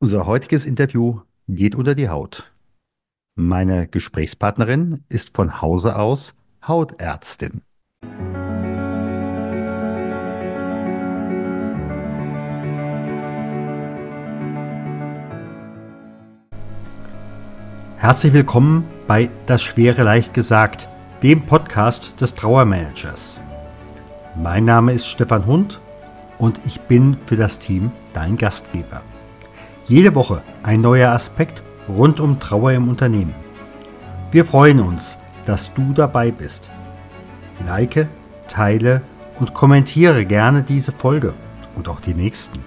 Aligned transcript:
Unser 0.00 0.26
heutiges 0.26 0.64
Interview 0.64 1.22
geht 1.48 1.74
unter 1.74 1.96
die 1.96 2.08
Haut. 2.08 2.52
Meine 3.34 3.88
Gesprächspartnerin 3.88 5.02
ist 5.08 5.34
von 5.34 5.60
Hause 5.60 5.96
aus 5.96 6.36
Hautärztin. 6.64 7.62
Herzlich 17.96 18.32
willkommen 18.32 18.86
bei 19.08 19.28
Das 19.46 19.62
Schwere 19.62 20.04
leicht 20.04 20.32
gesagt, 20.32 20.88
dem 21.24 21.44
Podcast 21.44 22.20
des 22.20 22.36
Trauermanagers. 22.36 23.40
Mein 24.36 24.64
Name 24.64 24.92
ist 24.92 25.08
Stefan 25.08 25.46
Hund 25.46 25.80
und 26.38 26.60
ich 26.66 26.82
bin 26.82 27.16
für 27.26 27.34
das 27.34 27.58
Team 27.58 27.90
dein 28.14 28.36
Gastgeber. 28.36 29.02
Jede 29.88 30.14
Woche 30.14 30.42
ein 30.62 30.80
neuer 30.82 31.12
Aspekt 31.12 31.62
rund 31.88 32.20
um 32.20 32.38
Trauer 32.38 32.72
im 32.72 32.90
Unternehmen. 32.90 33.32
Wir 34.30 34.44
freuen 34.44 34.80
uns, 34.80 35.16
dass 35.46 35.72
du 35.72 35.94
dabei 35.94 36.30
bist. 36.30 36.70
Like, 37.66 38.06
teile 38.48 39.00
und 39.40 39.54
kommentiere 39.54 40.26
gerne 40.26 40.62
diese 40.62 40.92
Folge 40.92 41.32
und 41.74 41.88
auch 41.88 42.00
die 42.00 42.12
nächsten. 42.12 42.58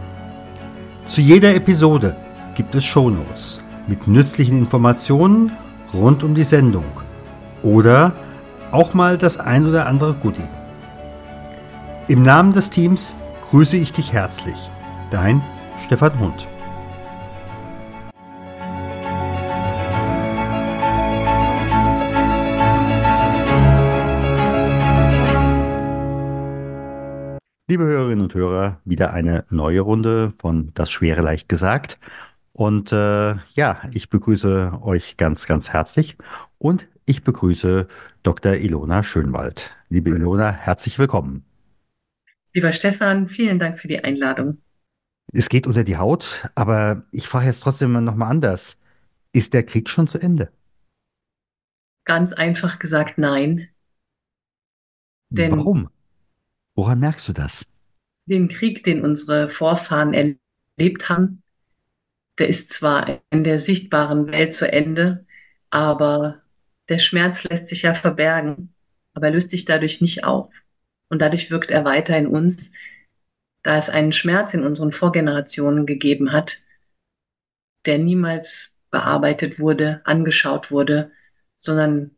Zu 1.06 1.20
jeder 1.22 1.54
Episode 1.54 2.14
gibt 2.54 2.74
es 2.74 2.84
Shownotes 2.84 3.58
mit 3.86 4.06
nützlichen 4.06 4.58
Informationen 4.58 5.52
rund 5.94 6.22
um 6.22 6.34
die 6.34 6.44
Sendung 6.44 6.84
oder 7.62 8.12
auch 8.70 8.94
mal 8.94 9.18
das 9.18 9.38
ein 9.38 9.66
oder 9.66 9.86
andere 9.86 10.14
Goodie. 10.14 10.42
Im 12.08 12.22
Namen 12.22 12.52
des 12.52 12.70
Teams 12.70 13.14
grüße 13.50 13.76
ich 13.76 13.92
dich 13.92 14.12
herzlich. 14.12 14.70
Dein 15.10 15.42
Stefan 15.86 16.18
Hund. 16.18 16.46
Liebe 27.68 27.84
Hörerinnen 27.84 28.24
und 28.24 28.34
Hörer, 28.34 28.80
wieder 28.84 29.12
eine 29.12 29.44
neue 29.48 29.80
Runde 29.82 30.32
von 30.38 30.72
Das 30.74 30.90
Schwere 30.90 31.22
leicht 31.22 31.48
gesagt. 31.48 32.00
Und 32.52 32.92
äh, 32.92 33.36
ja, 33.54 33.80
ich 33.92 34.10
begrüße 34.10 34.80
euch 34.82 35.16
ganz, 35.16 35.46
ganz 35.46 35.70
herzlich 35.70 36.18
und 36.58 36.88
ich 37.10 37.24
begrüße 37.24 37.88
Dr. 38.22 38.54
Ilona 38.54 39.02
Schönwald. 39.02 39.72
Liebe 39.88 40.10
Ilona, 40.10 40.52
herzlich 40.52 40.96
willkommen. 40.98 41.44
Lieber 42.54 42.72
Stefan, 42.72 43.28
vielen 43.28 43.58
Dank 43.58 43.80
für 43.80 43.88
die 43.88 44.02
Einladung. 44.02 44.58
Es 45.32 45.48
geht 45.48 45.66
unter 45.66 45.82
die 45.82 45.96
Haut, 45.96 46.48
aber 46.54 47.04
ich 47.10 47.26
frage 47.26 47.46
jetzt 47.46 47.64
trotzdem 47.64 47.92
nochmal 48.04 48.30
anders. 48.30 48.78
Ist 49.32 49.54
der 49.54 49.64
Krieg 49.64 49.88
schon 49.88 50.06
zu 50.06 50.18
Ende? 50.18 50.52
Ganz 52.04 52.32
einfach 52.32 52.78
gesagt, 52.78 53.18
nein. 53.18 53.68
Denn 55.30 55.56
Warum? 55.58 55.90
Woran 56.76 57.00
merkst 57.00 57.28
du 57.28 57.32
das? 57.32 57.66
Den 58.26 58.46
Krieg, 58.46 58.84
den 58.84 59.04
unsere 59.04 59.48
Vorfahren 59.48 60.14
erlebt 60.14 61.08
haben, 61.08 61.42
der 62.38 62.48
ist 62.48 62.70
zwar 62.70 63.20
in 63.30 63.42
der 63.42 63.58
sichtbaren 63.58 64.32
Welt 64.32 64.54
zu 64.54 64.72
Ende, 64.72 65.26
aber 65.70 66.42
der 66.90 66.98
Schmerz 66.98 67.44
lässt 67.44 67.68
sich 67.68 67.82
ja 67.82 67.94
verbergen, 67.94 68.74
aber 69.14 69.28
er 69.28 69.32
löst 69.32 69.50
sich 69.50 69.64
dadurch 69.64 70.00
nicht 70.00 70.24
auf. 70.24 70.52
Und 71.08 71.22
dadurch 71.22 71.50
wirkt 71.50 71.70
er 71.70 71.84
weiter 71.84 72.16
in 72.18 72.26
uns, 72.26 72.72
da 73.62 73.78
es 73.78 73.90
einen 73.90 74.12
Schmerz 74.12 74.54
in 74.54 74.64
unseren 74.64 74.92
Vorgenerationen 74.92 75.86
gegeben 75.86 76.32
hat, 76.32 76.60
der 77.86 77.98
niemals 77.98 78.80
bearbeitet 78.90 79.58
wurde, 79.58 80.02
angeschaut 80.04 80.70
wurde, 80.70 81.12
sondern 81.58 82.16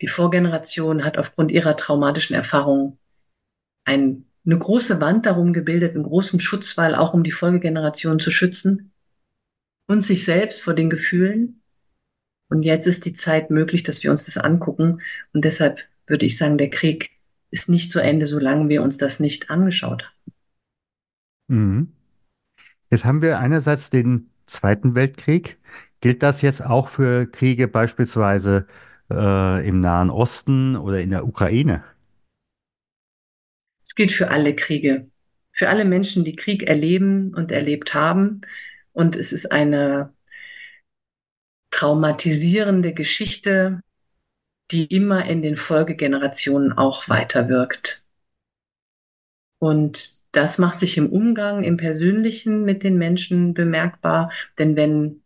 die 0.00 0.06
Vorgeneration 0.06 1.04
hat 1.04 1.18
aufgrund 1.18 1.50
ihrer 1.50 1.76
traumatischen 1.76 2.36
Erfahrungen 2.36 2.98
ein, 3.84 4.26
eine 4.46 4.58
große 4.58 5.00
Wand 5.00 5.26
darum 5.26 5.52
gebildet, 5.52 5.94
einen 5.94 6.04
großen 6.04 6.38
Schutzwall, 6.38 6.94
auch 6.94 7.14
um 7.14 7.24
die 7.24 7.32
Folgegeneration 7.32 8.20
zu 8.20 8.30
schützen 8.30 8.92
und 9.88 10.02
sich 10.02 10.24
selbst 10.24 10.62
vor 10.62 10.74
den 10.74 10.90
Gefühlen, 10.90 11.57
und 12.48 12.62
jetzt 12.62 12.86
ist 12.86 13.04
die 13.04 13.12
Zeit 13.12 13.50
möglich, 13.50 13.82
dass 13.82 14.02
wir 14.02 14.10
uns 14.10 14.24
das 14.24 14.38
angucken. 14.38 15.00
Und 15.32 15.44
deshalb 15.44 15.84
würde 16.06 16.26
ich 16.26 16.36
sagen, 16.38 16.58
der 16.58 16.70
Krieg 16.70 17.10
ist 17.50 17.68
nicht 17.68 17.90
zu 17.90 18.00
Ende, 18.00 18.26
solange 18.26 18.68
wir 18.68 18.82
uns 18.82 18.96
das 18.96 19.20
nicht 19.20 19.50
angeschaut 19.50 20.04
haben. 20.04 20.32
Mhm. 21.48 21.92
Jetzt 22.90 23.04
haben 23.04 23.22
wir 23.22 23.38
einerseits 23.38 23.90
den 23.90 24.30
Zweiten 24.46 24.94
Weltkrieg. 24.94 25.58
Gilt 26.00 26.22
das 26.22 26.42
jetzt 26.42 26.64
auch 26.64 26.88
für 26.88 27.26
Kriege 27.26 27.68
beispielsweise 27.68 28.66
äh, 29.10 29.68
im 29.68 29.80
Nahen 29.80 30.10
Osten 30.10 30.76
oder 30.76 31.00
in 31.00 31.10
der 31.10 31.26
Ukraine? 31.26 31.84
Es 33.84 33.94
gilt 33.94 34.12
für 34.12 34.30
alle 34.30 34.54
Kriege, 34.54 35.10
für 35.52 35.68
alle 35.68 35.84
Menschen, 35.84 36.24
die 36.24 36.36
Krieg 36.36 36.62
erleben 36.62 37.34
und 37.34 37.52
erlebt 37.52 37.94
haben. 37.94 38.40
Und 38.92 39.16
es 39.16 39.32
ist 39.32 39.52
eine 39.52 40.12
traumatisierende 41.70 42.92
Geschichte, 42.92 43.80
die 44.70 44.84
immer 44.86 45.26
in 45.26 45.42
den 45.42 45.56
Folgegenerationen 45.56 46.72
auch 46.72 47.08
weiterwirkt. 47.08 48.02
Und 49.58 50.18
das 50.32 50.58
macht 50.58 50.78
sich 50.78 50.98
im 50.98 51.10
Umgang, 51.10 51.64
im 51.64 51.76
Persönlichen 51.76 52.64
mit 52.64 52.82
den 52.82 52.98
Menschen 52.98 53.54
bemerkbar, 53.54 54.30
denn 54.58 54.76
wenn 54.76 55.22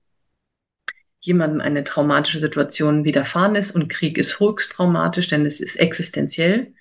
jemandem 1.21 1.61
eine 1.61 1.85
traumatische 1.85 2.41
Situation 2.41 3.05
widerfahren 3.05 3.55
ist 3.55 3.73
und 3.73 3.89
Krieg 3.89 4.19
ist 4.19 4.41
höchst 4.41 4.73
traumatisch, 4.73 5.29
denn 5.29 5.47
es 5.47 5.61
ist 5.61 5.77
existenziell, 5.77 6.75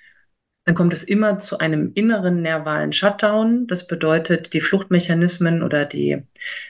dann 0.65 0.75
kommt 0.75 0.93
es 0.93 1.03
immer 1.03 1.39
zu 1.39 1.57
einem 1.57 1.91
inneren 1.95 2.41
nervalen 2.41 2.93
Shutdown. 2.93 3.65
Das 3.67 3.87
bedeutet, 3.87 4.53
die 4.53 4.61
Fluchtmechanismen 4.61 5.63
oder 5.63 5.85
die 5.85 6.21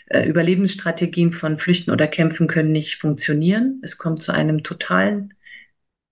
äh, 0.07 0.23
Überlebensstrategien 0.27 1.33
von 1.33 1.57
Flüchten 1.57 1.91
oder 1.91 2.07
Kämpfen 2.07 2.47
können 2.47 2.71
nicht 2.71 2.95
funktionieren. 2.95 3.81
Es 3.83 3.97
kommt 3.97 4.21
zu 4.21 4.31
einem 4.31 4.63
totalen 4.63 5.33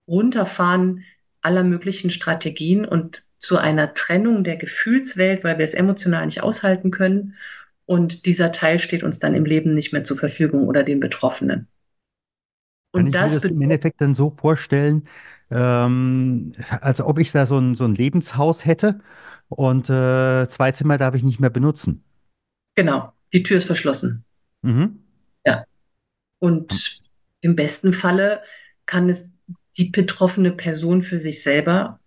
Runterfahren 0.06 1.04
aller 1.40 1.64
möglichen 1.64 2.10
Strategien 2.10 2.84
und 2.84 3.24
zu 3.38 3.56
einer 3.56 3.94
Trennung 3.94 4.44
der 4.44 4.56
Gefühlswelt, 4.56 5.42
weil 5.42 5.56
wir 5.56 5.64
es 5.64 5.72
emotional 5.72 6.26
nicht 6.26 6.42
aushalten 6.42 6.90
können. 6.90 7.36
Und 7.86 8.26
dieser 8.26 8.52
Teil 8.52 8.78
steht 8.78 9.02
uns 9.02 9.18
dann 9.18 9.34
im 9.34 9.46
Leben 9.46 9.74
nicht 9.74 9.92
mehr 9.94 10.04
zur 10.04 10.18
Verfügung 10.18 10.68
oder 10.68 10.82
den 10.82 11.00
Betroffenen. 11.00 11.66
Und 12.92 13.00
Kann 13.00 13.06
ich 13.06 13.12
das 13.12 13.32
mir 13.32 13.40
das 13.40 13.50
im 13.50 13.62
Endeffekt 13.62 14.00
dann 14.02 14.14
so 14.14 14.30
vorstellen, 14.30 15.08
ähm, 15.50 16.52
als 16.68 17.00
ob 17.00 17.18
ich 17.18 17.32
da 17.32 17.46
so 17.46 17.58
ein, 17.58 17.74
so 17.74 17.84
ein 17.84 17.94
Lebenshaus 17.94 18.64
hätte 18.64 19.00
und 19.48 19.90
äh, 19.90 20.46
zwei 20.48 20.72
Zimmer 20.72 20.98
darf 20.98 21.14
ich 21.14 21.22
nicht 21.22 21.40
mehr 21.40 21.50
benutzen. 21.50 22.04
Genau, 22.76 23.12
die 23.32 23.42
Tür 23.42 23.58
ist 23.58 23.66
verschlossen. 23.66 24.24
Mhm. 24.62 25.00
Ja. 25.44 25.64
Und 26.38 27.02
im 27.40 27.56
besten 27.56 27.92
Falle 27.92 28.42
kann 28.86 29.08
es 29.08 29.32
die 29.76 29.90
betroffene 29.90 30.52
Person 30.52 31.02
für 31.02 31.20
sich 31.20 31.42
selber 31.42 32.00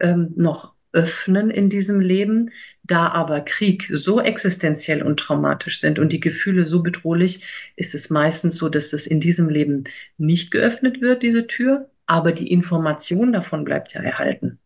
ähm, 0.00 0.32
noch 0.36 0.74
öffnen 0.92 1.50
in 1.50 1.68
diesem 1.68 2.00
Leben. 2.00 2.50
Da 2.82 3.08
aber 3.08 3.42
Krieg 3.42 3.88
so 3.92 4.20
existenziell 4.20 5.02
und 5.02 5.20
traumatisch 5.20 5.80
sind 5.80 5.98
und 5.98 6.12
die 6.12 6.20
Gefühle 6.20 6.66
so 6.66 6.82
bedrohlich, 6.82 7.44
ist 7.76 7.94
es 7.94 8.08
meistens 8.08 8.56
so, 8.56 8.68
dass 8.68 8.94
es 8.94 9.06
in 9.06 9.20
diesem 9.20 9.48
Leben 9.48 9.84
nicht 10.16 10.50
geöffnet 10.50 11.00
wird, 11.02 11.22
diese 11.22 11.46
Tür, 11.46 11.90
aber 12.08 12.32
die 12.32 12.50
Information 12.50 13.32
davon 13.32 13.64
bleibt 13.64 13.94
ja 13.94 14.00
erhalten. 14.00 14.58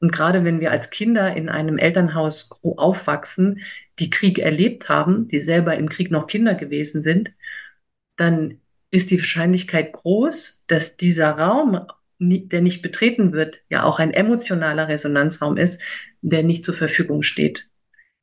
Und 0.00 0.10
gerade 0.10 0.44
wenn 0.44 0.60
wir 0.60 0.72
als 0.72 0.90
Kinder 0.90 1.36
in 1.36 1.48
einem 1.48 1.78
Elternhaus 1.78 2.50
aufwachsen, 2.62 3.60
die 3.98 4.10
Krieg 4.10 4.38
erlebt 4.38 4.88
haben, 4.88 5.28
die 5.28 5.40
selber 5.40 5.76
im 5.76 5.88
Krieg 5.88 6.10
noch 6.10 6.26
Kinder 6.26 6.54
gewesen 6.54 7.02
sind, 7.02 7.30
dann 8.16 8.60
ist 8.90 9.10
die 9.10 9.18
Wahrscheinlichkeit 9.18 9.92
groß, 9.92 10.62
dass 10.66 10.96
dieser 10.96 11.30
Raum, 11.30 11.86
der 12.18 12.62
nicht 12.62 12.82
betreten 12.82 13.32
wird, 13.32 13.62
ja 13.68 13.84
auch 13.84 13.98
ein 13.98 14.12
emotionaler 14.12 14.88
Resonanzraum 14.88 15.56
ist, 15.56 15.82
der 16.22 16.42
nicht 16.42 16.64
zur 16.64 16.74
Verfügung 16.74 17.22
steht. 17.22 17.68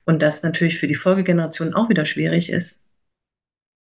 Und 0.06 0.22
das 0.22 0.44
natürlich 0.44 0.80
für 0.80 0.88
die 0.88 0.96
Folgegeneration 0.96 1.74
auch 1.74 1.90
wieder 1.90 2.06
schwierig 2.06 2.52
ist. 2.52 2.86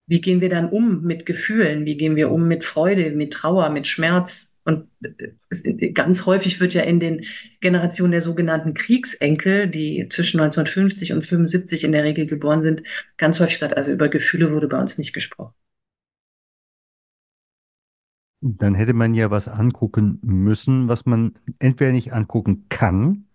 Wie 0.06 0.20
gehen 0.20 0.42
wir 0.42 0.50
dann 0.50 0.70
um 0.70 1.02
mit 1.04 1.26
Gefühlen? 1.26 1.86
Wie 1.86 1.96
gehen 1.96 2.16
wir 2.16 2.32
um 2.32 2.48
mit 2.48 2.64
Freude, 2.64 3.12
mit 3.12 3.34
Trauer, 3.34 3.70
mit 3.70 3.88
Schmerz? 3.88 4.60
Und 4.66 4.88
äh, 5.02 5.92
ganz 5.92 6.26
häufig 6.26 6.60
wird 6.60 6.74
ja 6.74 6.84
in 6.84 7.00
den 7.00 7.26
Generationen 7.62 8.12
der 8.12 8.22
sogenannten 8.22 8.74
Kriegsenkel, 8.74 9.68
die 9.68 10.08
zwischen 10.10 10.40
1950 10.40 11.14
und 11.14 11.24
75 11.24 11.84
in 11.84 11.92
der 11.92 12.04
Regel 12.04 12.28
geboren 12.28 12.64
sind, 12.64 12.84
ganz 13.18 13.40
häufig 13.40 13.56
gesagt, 13.56 13.78
also 13.78 13.92
über 13.92 14.10
Gefühle 14.10 14.54
wurde 14.54 14.68
bei 14.68 14.80
uns 14.80 14.98
nicht 14.98 15.14
gesprochen. 15.14 15.54
Dann 18.42 18.76
hätte 18.76 18.94
man 18.94 19.14
ja 19.16 19.32
was 19.32 19.48
angucken 19.48 20.20
müssen, 20.22 20.90
was 20.90 21.06
man 21.06 21.34
entweder 21.60 21.94
nicht 21.94 22.12
angucken 22.12 22.66
kann 22.68 23.26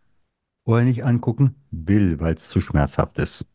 oder 0.67 0.85
nicht 0.85 1.03
angucken 1.03 1.55
will, 1.71 2.21
weil 2.21 2.35
es 2.35 2.49
zu 2.49 2.61
schmerzhaft 2.61 3.17
ist. 3.19 3.47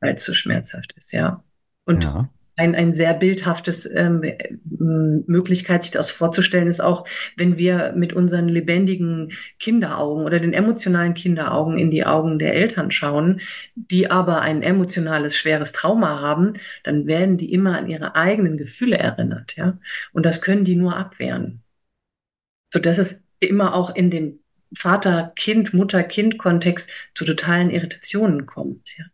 Weil 0.00 0.16
es 0.16 0.24
zu 0.24 0.34
schmerzhaft 0.34 0.92
ist, 0.96 1.12
ja. 1.12 1.44
Und 1.84 2.04
ja 2.04 2.28
ein, 2.60 2.74
ein 2.74 2.92
sehr 2.92 3.14
bildhaftes 3.14 3.90
ähm, 3.92 4.22
Möglichkeit, 5.26 5.82
sich 5.82 5.92
das 5.92 6.10
vorzustellen, 6.10 6.68
ist 6.68 6.80
auch, 6.80 7.06
wenn 7.36 7.56
wir 7.56 7.94
mit 7.96 8.12
unseren 8.12 8.48
lebendigen 8.48 9.32
Kinderaugen 9.58 10.24
oder 10.24 10.38
den 10.38 10.52
emotionalen 10.52 11.14
Kinderaugen 11.14 11.78
in 11.78 11.90
die 11.90 12.04
Augen 12.04 12.38
der 12.38 12.54
Eltern 12.54 12.90
schauen, 12.90 13.40
die 13.74 14.10
aber 14.10 14.42
ein 14.42 14.62
emotionales, 14.62 15.36
schweres 15.36 15.72
Trauma 15.72 16.20
haben, 16.20 16.52
dann 16.84 17.06
werden 17.06 17.38
die 17.38 17.52
immer 17.52 17.78
an 17.78 17.88
ihre 17.88 18.14
eigenen 18.14 18.58
Gefühle 18.58 18.98
erinnert, 18.98 19.56
ja. 19.56 19.78
Und 20.12 20.26
das 20.26 20.42
können 20.42 20.64
die 20.64 20.76
nur 20.76 20.96
abwehren. 20.96 21.62
Sodass 22.72 22.98
es 22.98 23.24
immer 23.40 23.74
auch 23.74 23.94
in 23.94 24.10
dem 24.10 24.40
Vater-Kind, 24.76 25.72
Mutter-Kind-Kontext 25.72 26.90
zu 27.14 27.24
totalen 27.24 27.70
Irritationen 27.70 28.44
kommt, 28.44 28.96
ja. 28.98 29.06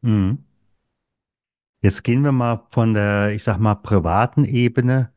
Mhm. 0.00 0.45
Jetzt 1.82 2.02
gehen 2.04 2.22
wir 2.22 2.32
mal 2.32 2.66
von 2.70 2.94
der, 2.94 3.32
ich 3.34 3.44
sag 3.44 3.58
mal, 3.58 3.74
privaten 3.76 4.44
Ebene 4.44 5.12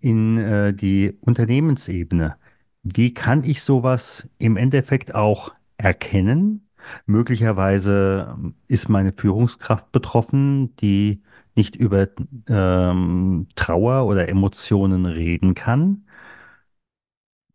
in 0.00 0.38
äh, 0.38 0.74
die 0.74 1.16
Unternehmensebene. 1.20 2.36
Wie 2.82 3.14
kann 3.14 3.44
ich 3.44 3.62
sowas 3.62 4.28
im 4.38 4.56
Endeffekt 4.56 5.14
auch 5.14 5.54
erkennen? 5.76 6.68
Möglicherweise 7.06 8.34
ähm, 8.36 8.54
ist 8.68 8.88
meine 8.88 9.12
Führungskraft 9.12 9.90
betroffen, 9.92 10.76
die 10.76 11.22
nicht 11.56 11.76
über 11.76 12.08
ähm, 12.48 13.48
Trauer 13.56 14.06
oder 14.06 14.28
Emotionen 14.28 15.06
reden 15.06 15.54
kann. 15.54 16.04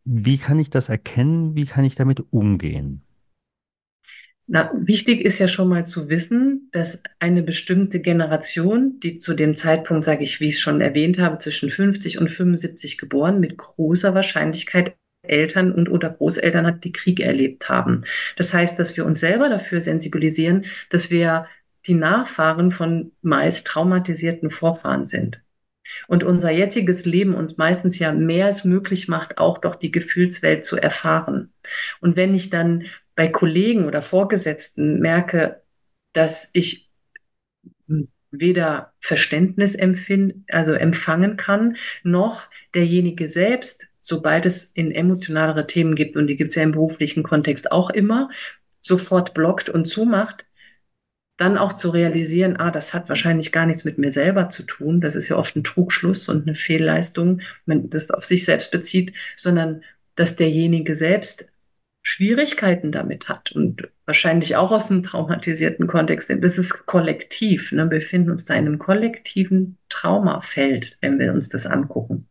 Wie 0.03 0.37
kann 0.37 0.59
ich 0.59 0.69
das 0.69 0.89
erkennen? 0.89 1.55
Wie 1.55 1.65
kann 1.65 1.85
ich 1.85 1.95
damit 1.95 2.33
umgehen? 2.33 3.03
Na, 4.51 4.71
wichtig 4.73 5.21
ist 5.21 5.37
ja 5.37 5.47
schon 5.47 5.69
mal 5.69 5.85
zu 5.85 6.09
wissen, 6.09 6.69
dass 6.71 7.03
eine 7.19 7.43
bestimmte 7.43 7.99
Generation, 7.99 8.99
die 8.99 9.17
zu 9.17 9.35
dem 9.35 9.55
Zeitpunkt, 9.55 10.03
sage 10.03 10.23
ich, 10.23 10.39
wie 10.39 10.47
ich 10.47 10.55
es 10.55 10.59
schon 10.59 10.81
erwähnt 10.81 11.19
habe, 11.19 11.37
zwischen 11.37 11.69
50 11.69 12.17
und 12.17 12.29
75 12.29 12.97
geboren, 12.97 13.39
mit 13.39 13.57
großer 13.57 14.15
Wahrscheinlichkeit 14.15 14.95
Eltern 15.21 15.71
und 15.71 15.87
oder 15.87 16.09
Großeltern 16.09 16.65
hat, 16.65 16.83
die 16.83 16.91
Krieg 16.91 17.19
erlebt 17.19 17.69
haben. 17.69 18.05
Das 18.37 18.51
heißt, 18.51 18.79
dass 18.79 18.97
wir 18.97 19.05
uns 19.05 19.19
selber 19.19 19.49
dafür 19.49 19.81
sensibilisieren, 19.81 20.65
dass 20.89 21.11
wir 21.11 21.45
die 21.85 21.93
Nachfahren 21.93 22.71
von 22.71 23.11
meist 23.21 23.67
traumatisierten 23.67 24.49
Vorfahren 24.49 25.05
sind. 25.05 25.43
Und 26.07 26.23
unser 26.23 26.49
jetziges 26.49 27.05
Leben 27.05 27.35
uns 27.35 27.57
meistens 27.57 27.99
ja 27.99 28.13
mehr 28.13 28.47
als 28.47 28.63
möglich 28.63 29.07
macht, 29.07 29.37
auch 29.37 29.59
doch 29.59 29.75
die 29.75 29.91
Gefühlswelt 29.91 30.65
zu 30.65 30.77
erfahren. 30.77 31.53
Und 31.99 32.15
wenn 32.15 32.33
ich 32.33 32.49
dann 32.49 32.85
bei 33.19 33.27
Kollegen 33.27 33.85
oder 33.85 34.01
Vorgesetzten 34.01 35.01
merke, 35.01 35.61
dass 36.13 36.51
ich 36.53 36.89
weder 38.31 38.93
Verständnis 39.01 39.75
empfinden, 39.75 40.45
also 40.47 40.71
empfangen 40.71 41.35
kann, 41.35 41.75
noch 42.03 42.47
derjenige 42.73 43.27
selbst, 43.27 43.89
sobald 43.99 44.45
es 44.45 44.71
in 44.71 44.93
emotionalere 44.93 45.67
Themen 45.67 45.95
gibt, 45.95 46.15
und 46.15 46.27
die 46.27 46.37
gibt 46.37 46.51
es 46.51 46.55
ja 46.55 46.63
im 46.63 46.71
beruflichen 46.71 47.21
Kontext 47.23 47.73
auch 47.73 47.89
immer, 47.89 48.29
sofort 48.79 49.33
blockt 49.33 49.69
und 49.69 49.85
zumacht, 49.85 50.47
dann 51.35 51.57
auch 51.57 51.73
zu 51.73 51.89
realisieren, 51.89 52.55
ah, 52.55 52.71
das 52.71 52.93
hat 52.93 53.09
wahrscheinlich 53.09 53.51
gar 53.51 53.65
nichts 53.65 53.83
mit 53.83 53.97
mir 53.97 54.13
selber 54.13 54.47
zu 54.47 54.63
tun. 54.63 55.01
Das 55.01 55.15
ist 55.15 55.27
ja 55.27 55.35
oft 55.35 55.57
ein 55.57 55.65
Trugschluss 55.65 56.29
und 56.29 56.47
eine 56.47 56.55
Fehlleistung, 56.55 57.41
wenn 57.65 57.89
das 57.89 58.11
auf 58.11 58.23
sich 58.23 58.45
selbst 58.45 58.71
bezieht, 58.71 59.11
sondern 59.35 59.83
dass 60.15 60.37
derjenige 60.37 60.95
selbst 60.95 61.51
Schwierigkeiten 62.01 62.91
damit 62.91 63.27
hat 63.29 63.51
und 63.51 63.87
wahrscheinlich 64.05 64.55
auch 64.55 64.71
aus 64.71 64.89
einem 64.89 65.03
traumatisierten 65.03 65.85
Kontext. 65.87 66.29
Das 66.29 66.57
ist 66.57 66.85
kollektiv. 66.85 67.71
Ne? 67.71 67.83
Wir 67.83 67.99
befinden 67.99 68.31
uns 68.31 68.45
da 68.45 68.55
in 68.55 68.65
einem 68.65 68.79
kollektiven 68.79 69.77
Traumafeld, 69.89 70.97
wenn 71.01 71.19
wir 71.19 71.33
uns 71.33 71.49
das 71.49 71.65
angucken. 71.65 72.25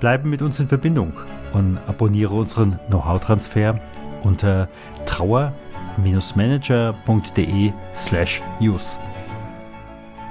Bleibe 0.00 0.28
mit 0.28 0.42
uns 0.42 0.60
in 0.60 0.68
Verbindung 0.68 1.14
und 1.52 1.78
abonniere 1.86 2.34
unseren 2.34 2.78
Know-how-Transfer 2.88 3.80
unter 4.22 4.68
Trauer 5.06 5.54
manager.de 5.98 7.72
slash 7.94 8.42
news. 8.60 8.98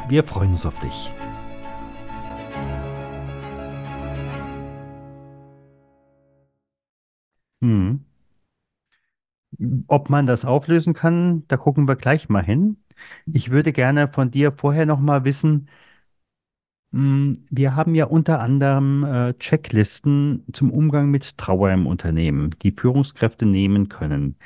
Wir 0.07 0.23
freuen 0.23 0.51
uns 0.51 0.65
auf 0.65 0.79
dich. 0.79 1.11
Hm. 7.61 8.05
Ob 9.87 10.09
man 10.09 10.25
das 10.25 10.45
auflösen 10.45 10.93
kann, 10.93 11.47
da 11.47 11.57
gucken 11.57 11.87
wir 11.87 11.95
gleich 11.95 12.29
mal 12.29 12.43
hin. 12.43 12.77
Ich 13.25 13.51
würde 13.51 13.73
gerne 13.73 14.07
von 14.07 14.31
dir 14.31 14.51
vorher 14.51 14.85
noch 14.85 14.99
mal 14.99 15.25
wissen, 15.25 15.67
hm, 16.95 17.45
wir 17.49 17.75
haben 17.75 17.93
ja 17.93 18.05
unter 18.05 18.39
anderem 18.39 19.03
äh, 19.03 19.33
Checklisten 19.37 20.45
zum 20.53 20.71
Umgang 20.71 21.11
mit 21.11 21.37
Trauer 21.37 21.71
im 21.71 21.87
Unternehmen, 21.87 22.55
die 22.63 22.71
Führungskräfte 22.71 23.45
nehmen 23.45 23.89
können. 23.89 24.37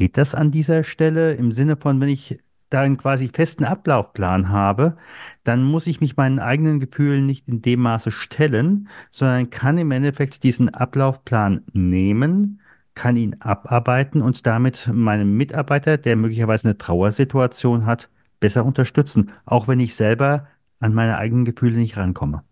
Geht 0.00 0.16
das 0.16 0.34
an 0.34 0.50
dieser 0.50 0.82
Stelle 0.82 1.34
im 1.34 1.52
Sinne 1.52 1.76
von, 1.76 2.00
wenn 2.00 2.08
ich 2.08 2.38
da 2.70 2.80
einen 2.80 2.96
quasi 2.96 3.28
festen 3.28 3.64
Ablaufplan 3.64 4.48
habe, 4.48 4.96
dann 5.44 5.62
muss 5.62 5.86
ich 5.86 6.00
mich 6.00 6.16
meinen 6.16 6.38
eigenen 6.38 6.80
Gefühlen 6.80 7.26
nicht 7.26 7.46
in 7.46 7.60
dem 7.60 7.80
Maße 7.80 8.10
stellen, 8.10 8.88
sondern 9.10 9.50
kann 9.50 9.76
im 9.76 9.90
Endeffekt 9.90 10.42
diesen 10.42 10.70
Ablaufplan 10.70 11.64
nehmen, 11.74 12.62
kann 12.94 13.18
ihn 13.18 13.36
abarbeiten 13.40 14.22
und 14.22 14.46
damit 14.46 14.88
meinen 14.90 15.36
Mitarbeiter, 15.36 15.98
der 15.98 16.16
möglicherweise 16.16 16.68
eine 16.68 16.78
Trauersituation 16.78 17.84
hat, 17.84 18.08
besser 18.40 18.64
unterstützen, 18.64 19.32
auch 19.44 19.68
wenn 19.68 19.80
ich 19.80 19.94
selber 19.94 20.48
an 20.80 20.94
meine 20.94 21.18
eigenen 21.18 21.44
Gefühle 21.44 21.76
nicht 21.76 21.98
rankomme. 21.98 22.42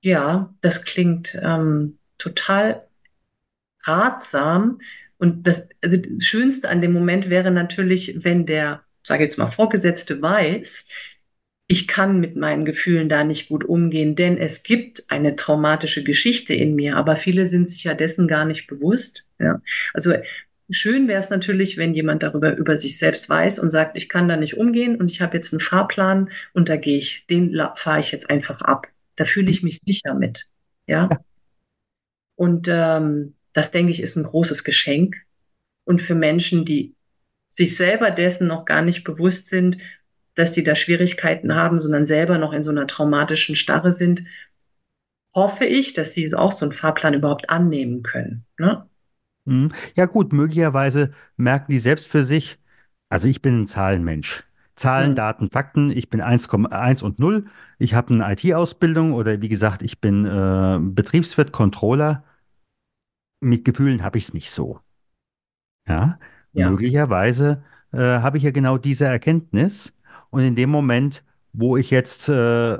Ja, 0.00 0.54
das 0.62 0.86
klingt 0.86 1.38
ähm, 1.42 1.98
total 2.16 2.86
ratsam. 3.82 4.78
Und 5.18 5.46
das, 5.46 5.68
also 5.80 5.96
das 5.96 6.24
Schönste 6.24 6.68
an 6.68 6.80
dem 6.80 6.92
Moment 6.92 7.30
wäre 7.30 7.50
natürlich, 7.50 8.24
wenn 8.24 8.46
der, 8.46 8.82
sage 9.02 9.24
jetzt 9.24 9.38
mal, 9.38 9.46
Vorgesetzte 9.46 10.20
weiß, 10.20 10.86
ich 11.66 11.88
kann 11.88 12.20
mit 12.20 12.36
meinen 12.36 12.64
Gefühlen 12.64 13.08
da 13.08 13.24
nicht 13.24 13.48
gut 13.48 13.64
umgehen, 13.64 14.16
denn 14.16 14.36
es 14.36 14.62
gibt 14.62 15.04
eine 15.08 15.34
traumatische 15.34 16.04
Geschichte 16.04 16.52
in 16.52 16.74
mir, 16.74 16.96
aber 16.96 17.16
viele 17.16 17.46
sind 17.46 17.68
sich 17.68 17.84
ja 17.84 17.94
dessen 17.94 18.28
gar 18.28 18.44
nicht 18.44 18.66
bewusst. 18.66 19.26
Ja. 19.38 19.62
Also 19.94 20.12
schön 20.68 21.08
wäre 21.08 21.20
es 21.20 21.30
natürlich, 21.30 21.78
wenn 21.78 21.94
jemand 21.94 22.22
darüber 22.22 22.54
über 22.56 22.76
sich 22.76 22.98
selbst 22.98 23.28
weiß 23.28 23.58
und 23.60 23.70
sagt, 23.70 23.96
ich 23.96 24.08
kann 24.08 24.28
da 24.28 24.36
nicht 24.36 24.58
umgehen 24.58 24.96
und 24.96 25.10
ich 25.10 25.22
habe 25.22 25.36
jetzt 25.36 25.52
einen 25.52 25.60
Fahrplan 25.60 26.30
und 26.52 26.68
da 26.68 26.76
gehe 26.76 26.98
ich, 26.98 27.26
den 27.26 27.58
fahre 27.76 28.00
ich 28.00 28.12
jetzt 28.12 28.28
einfach 28.28 28.60
ab. 28.60 28.86
Da 29.16 29.24
fühle 29.24 29.50
ich 29.50 29.62
mich 29.62 29.78
sicher 29.78 30.14
mit. 30.14 30.50
Ja. 30.86 31.08
Und 32.36 32.68
ähm, 32.68 33.34
das 33.54 33.70
denke 33.70 33.90
ich 33.90 34.02
ist 34.02 34.16
ein 34.16 34.24
großes 34.24 34.64
Geschenk. 34.64 35.16
Und 35.84 36.02
für 36.02 36.14
Menschen, 36.14 36.66
die 36.66 36.94
sich 37.48 37.76
selber 37.76 38.10
dessen 38.10 38.46
noch 38.46 38.66
gar 38.66 38.82
nicht 38.82 39.04
bewusst 39.04 39.48
sind, 39.48 39.78
dass 40.34 40.52
sie 40.52 40.64
da 40.64 40.74
Schwierigkeiten 40.74 41.54
haben, 41.54 41.80
sondern 41.80 42.04
selber 42.04 42.36
noch 42.36 42.52
in 42.52 42.64
so 42.64 42.70
einer 42.70 42.86
traumatischen 42.86 43.54
Starre 43.54 43.92
sind, 43.92 44.24
hoffe 45.34 45.64
ich, 45.64 45.94
dass 45.94 46.14
sie 46.14 46.34
auch 46.34 46.52
so 46.52 46.64
einen 46.64 46.72
Fahrplan 46.72 47.14
überhaupt 47.14 47.50
annehmen 47.50 48.02
können. 48.02 48.44
Ne? 48.58 48.86
Mhm. 49.44 49.72
Ja 49.96 50.06
gut, 50.06 50.32
möglicherweise 50.32 51.14
merken 51.36 51.70
die 51.70 51.78
selbst 51.78 52.08
für 52.08 52.24
sich, 52.24 52.58
also 53.08 53.28
ich 53.28 53.40
bin 53.40 53.62
ein 53.62 53.66
Zahlenmensch. 53.66 54.44
Zahlen, 54.74 55.12
mhm. 55.12 55.16
Daten, 55.16 55.50
Fakten, 55.50 55.90
ich 55.90 56.10
bin 56.10 56.20
1,1 56.20 57.04
und 57.04 57.20
0. 57.20 57.46
Ich 57.78 57.94
habe 57.94 58.12
eine 58.12 58.32
IT-Ausbildung 58.32 59.12
oder 59.12 59.40
wie 59.40 59.48
gesagt, 59.48 59.82
ich 59.82 60.00
bin 60.00 60.24
äh, 60.24 60.78
Betriebswirt, 60.80 61.52
Controller 61.52 62.24
mit 63.44 63.64
Gefühlen 63.64 64.02
habe 64.02 64.18
ich 64.18 64.24
es 64.24 64.34
nicht 64.34 64.50
so. 64.50 64.80
Ja, 65.86 66.18
ja. 66.52 66.70
möglicherweise 66.70 67.62
äh, 67.92 67.98
habe 67.98 68.38
ich 68.38 68.42
ja 68.42 68.50
genau 68.50 68.78
diese 68.78 69.04
Erkenntnis 69.04 69.92
und 70.30 70.42
in 70.42 70.56
dem 70.56 70.70
Moment, 70.70 71.24
wo 71.52 71.76
ich 71.76 71.90
jetzt 71.90 72.28
äh, 72.28 72.78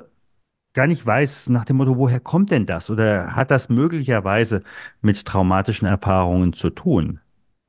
gar 0.72 0.86
nicht 0.86 1.06
weiß, 1.06 1.48
nach 1.50 1.64
dem 1.64 1.76
Motto, 1.76 1.96
woher 1.96 2.20
kommt 2.20 2.50
denn 2.50 2.66
das? 2.66 2.90
Oder 2.90 3.36
hat 3.36 3.50
das 3.50 3.68
möglicherweise 3.68 4.62
mit 5.00 5.24
traumatischen 5.24 5.86
Erfahrungen 5.86 6.52
zu 6.52 6.70
tun? 6.70 7.20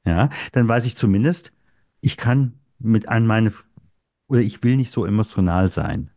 Ja, 0.05 0.29
dann 0.51 0.67
weiß 0.67 0.85
ich 0.85 0.95
zumindest, 0.95 1.51
ich 2.01 2.17
kann 2.17 2.53
mit 2.79 3.07
an 3.07 3.25
meine, 3.25 3.51
oder 4.27 4.41
ich 4.41 4.63
will 4.63 4.75
nicht 4.75 4.91
so 4.91 5.05
emotional 5.05 5.71
sein. 5.71 6.11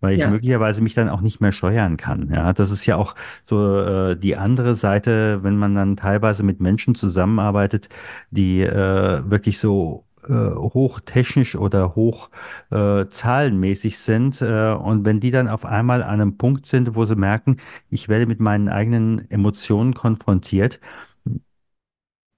Weil 0.00 0.14
ich 0.14 0.20
ja. 0.20 0.30
möglicherweise 0.30 0.82
mich 0.82 0.94
dann 0.94 1.08
auch 1.08 1.20
nicht 1.20 1.40
mehr 1.40 1.52
steuern 1.52 1.96
kann. 1.96 2.30
Ja, 2.32 2.52
das 2.52 2.70
ist 2.70 2.86
ja 2.86 2.96
auch 2.96 3.14
so 3.44 3.78
äh, 3.78 4.16
die 4.16 4.36
andere 4.36 4.74
Seite, 4.74 5.42
wenn 5.42 5.56
man 5.56 5.74
dann 5.74 5.96
teilweise 5.96 6.42
mit 6.42 6.60
Menschen 6.60 6.94
zusammenarbeitet, 6.94 7.88
die 8.30 8.62
äh, 8.62 9.22
wirklich 9.30 9.58
so 9.58 10.04
äh, 10.24 10.32
hochtechnisch 10.32 11.54
oder 11.54 11.94
hoch 11.94 12.30
äh, 12.70 13.06
zahlenmäßig 13.08 13.98
sind 13.98 14.40
äh, 14.42 14.72
und 14.72 15.04
wenn 15.04 15.20
die 15.20 15.30
dann 15.30 15.48
auf 15.48 15.64
einmal 15.64 16.02
an 16.02 16.20
einem 16.20 16.36
Punkt 16.36 16.66
sind, 16.66 16.94
wo 16.94 17.04
sie 17.04 17.16
merken, 17.16 17.58
ich 17.90 18.08
werde 18.08 18.26
mit 18.26 18.40
meinen 18.40 18.68
eigenen 18.68 19.30
Emotionen 19.30 19.94
konfrontiert, 19.94 20.80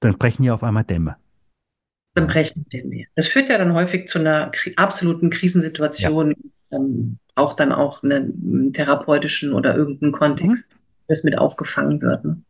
dann 0.01 0.19
brechen 0.19 0.43
ja 0.43 0.55
auf 0.55 0.65
einmal 0.65 0.85
Dämme. 0.85 1.17
Dann 2.15 2.27
brechen 2.27 2.67
Dämme. 2.73 3.07
Das 3.15 3.29
führt 3.29 3.49
ja 3.49 3.57
dann 3.57 3.73
häufig 3.73 4.09
zu 4.09 4.19
einer 4.19 4.51
absoluten 4.77 5.31
Krisensituation. 5.31 6.31
Ja 6.31 6.51
ähm, 6.73 7.19
auch 7.35 7.55
dann 7.55 7.73
auch 7.73 8.03
einen 8.03 8.73
therapeutischen 8.73 9.53
oder 9.53 9.77
irgendeinen 9.77 10.13
Kontext, 10.13 10.75
mhm. 10.75 10.79
das 11.09 11.25
mit 11.25 11.39
aufgefangen 11.39 12.01
wird. 12.03 12.25
Ne? 12.25 12.43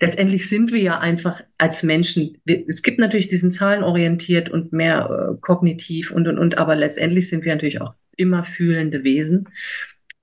Letztendlich 0.00 0.48
sind 0.48 0.72
wir 0.72 0.80
ja 0.80 0.98
einfach 0.98 1.42
als 1.58 1.82
Menschen, 1.82 2.38
wir, 2.44 2.64
es 2.68 2.82
gibt 2.82 2.98
natürlich 2.98 3.28
diesen 3.28 3.50
zahlenorientiert 3.50 4.48
und 4.48 4.72
mehr 4.72 5.08
äh, 5.34 5.40
kognitiv 5.40 6.10
und, 6.10 6.28
und, 6.28 6.38
und, 6.38 6.58
aber 6.58 6.76
letztendlich 6.76 7.28
sind 7.28 7.44
wir 7.44 7.52
natürlich 7.52 7.80
auch 7.80 7.94
immer 8.16 8.44
fühlende 8.44 9.04
Wesen 9.04 9.48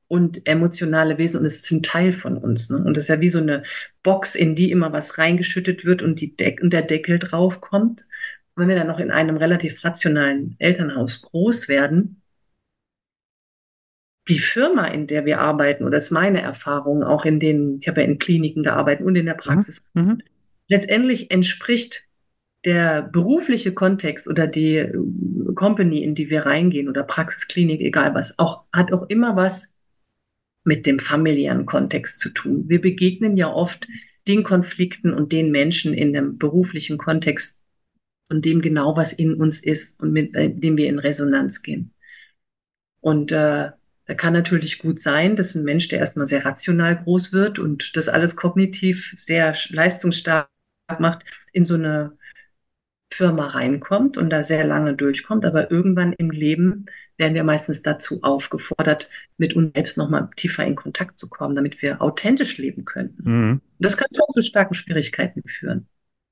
und 0.07 0.47
emotionale 0.47 1.17
Wesen 1.17 1.39
und 1.39 1.45
es 1.45 1.63
ist 1.63 1.71
ein 1.71 1.81
Teil 1.81 2.13
von 2.13 2.37
uns. 2.37 2.69
Ne? 2.69 2.77
Und 2.77 2.95
das 2.95 3.05
ist 3.05 3.09
ja 3.09 3.19
wie 3.19 3.29
so 3.29 3.39
eine 3.39 3.63
Box, 4.03 4.35
in 4.35 4.55
die 4.55 4.69
immer 4.71 4.93
was 4.93 5.17
reingeschüttet 5.17 5.85
wird 5.85 6.01
und, 6.03 6.21
die 6.21 6.35
Deck 6.35 6.61
und 6.61 6.71
der 6.71 6.83
Deckel 6.83 7.17
drauf 7.17 7.61
kommt. 7.61 8.05
wenn 8.55 8.67
wir 8.67 8.75
dann 8.75 8.87
noch 8.87 8.99
in 8.99 9.09
einem 9.09 9.37
relativ 9.37 9.83
rationalen 9.83 10.55
Elternhaus 10.59 11.23
groß 11.23 11.67
werden, 11.67 12.21
die 14.27 14.39
Firma, 14.39 14.87
in 14.87 15.07
der 15.07 15.25
wir 15.25 15.39
arbeiten, 15.39 15.83
oder 15.83 15.97
das 15.97 16.05
ist 16.05 16.11
meine 16.11 16.41
Erfahrung, 16.41 17.03
auch 17.03 17.25
in 17.25 17.39
den, 17.39 17.79
ich 17.81 17.87
habe 17.87 18.01
ja 18.01 18.07
in 18.07 18.19
Kliniken 18.19 18.63
gearbeitet 18.63 19.05
und 19.05 19.15
in 19.15 19.25
der 19.25 19.33
Praxis, 19.33 19.85
mhm. 19.93 20.03
mhm. 20.03 20.21
letztendlich 20.67 21.31
entspricht 21.31 22.05
der 22.65 23.01
berufliche 23.01 23.73
Kontext 23.73 24.29
oder 24.29 24.47
die 24.47 24.77
äh, 24.77 24.93
Company, 25.55 26.03
in 26.03 26.15
die 26.15 26.29
wir 26.29 26.45
reingehen 26.45 26.87
oder 26.87 27.03
Praxisklinik, 27.03 27.81
egal 27.81 28.15
was, 28.15 28.39
auch, 28.39 28.63
hat 28.71 28.93
auch 28.93 29.09
immer 29.09 29.35
was 29.35 29.73
mit 30.63 30.85
dem 30.85 30.99
familiären 30.99 31.65
Kontext 31.65 32.21
zu 32.21 32.29
tun. 32.29 32.69
Wir 32.69 32.79
begegnen 32.79 33.35
ja 33.35 33.51
oft 33.51 33.85
den 34.29 34.43
Konflikten 34.43 35.13
und 35.13 35.33
den 35.33 35.51
Menschen 35.51 35.93
in 35.93 36.13
dem 36.13 36.37
beruflichen 36.37 36.97
Kontext 36.97 37.61
und 38.29 38.45
dem 38.45 38.61
genau, 38.61 38.95
was 38.95 39.11
in 39.11 39.33
uns 39.33 39.61
ist 39.61 40.01
und 40.01 40.13
mit 40.13 40.33
äh, 40.35 40.49
dem 40.49 40.77
wir 40.77 40.87
in 40.87 40.99
Resonanz 40.99 41.61
gehen. 41.61 41.93
Und 43.01 43.33
äh, 43.33 43.71
da 44.05 44.15
kann 44.15 44.33
natürlich 44.33 44.79
gut 44.79 44.99
sein, 44.99 45.35
dass 45.35 45.55
ein 45.55 45.63
Mensch, 45.63 45.87
der 45.87 45.99
erstmal 45.99 46.27
sehr 46.27 46.45
rational 46.45 47.01
groß 47.01 47.31
wird 47.31 47.57
und 47.57 47.95
das 47.95 48.09
alles 48.09 48.35
kognitiv 48.35 49.13
sehr 49.15 49.55
leistungsstark 49.69 50.49
macht, 50.99 51.23
in 51.53 51.63
so 51.63 51.75
eine 51.75 52.17
Firma 53.13 53.47
reinkommt 53.47 54.17
und 54.17 54.29
da 54.29 54.43
sehr 54.43 54.65
lange 54.65 54.95
durchkommt. 54.95 55.45
Aber 55.45 55.71
irgendwann 55.71 56.13
im 56.13 56.31
Leben 56.31 56.87
werden 57.17 57.35
wir 57.35 57.43
meistens 57.43 57.81
dazu 57.81 58.21
aufgefordert, 58.23 59.09
mit 59.37 59.55
uns 59.55 59.71
selbst 59.75 59.97
nochmal 59.97 60.29
tiefer 60.35 60.65
in 60.65 60.75
Kontakt 60.75 61.19
zu 61.19 61.29
kommen, 61.29 61.55
damit 61.55 61.81
wir 61.81 62.01
authentisch 62.01 62.57
leben 62.57 62.85
können. 62.85 63.17
Mhm. 63.23 63.61
Das 63.79 63.95
kann 63.95 64.07
schon 64.13 64.25
zu 64.33 64.41
starken 64.41 64.73
Schwierigkeiten 64.73 65.43
führen. 65.45 65.87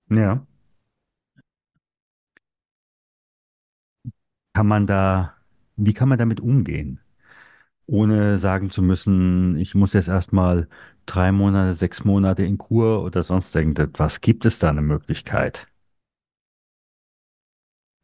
Ja. 0.10 0.46
Kann 4.54 4.68
man 4.68 4.86
da, 4.86 5.38
wie 5.78 5.94
kann 5.94 6.10
man 6.10 6.18
damit 6.18 6.42
umgehen? 6.42 7.01
Ohne 7.88 8.40
sagen 8.40 8.70
zu 8.70 8.82
müssen, 8.82 9.58
ich 9.58 9.76
muss 9.76 9.94
jetzt 9.94 10.08
erstmal 10.08 10.68
drei 11.06 11.32
Monate, 11.32 11.74
sechs 11.74 12.04
Monate 12.04 12.44
in 12.44 12.58
Kur 12.58 13.04
oder 13.04 13.24
sonst 13.24 13.56
irgendetwas. 13.56 14.22
Gibt 14.22 14.46
es 14.46 14.60
da 14.60 14.70
eine 14.70 14.82
Möglichkeit? 14.82 15.68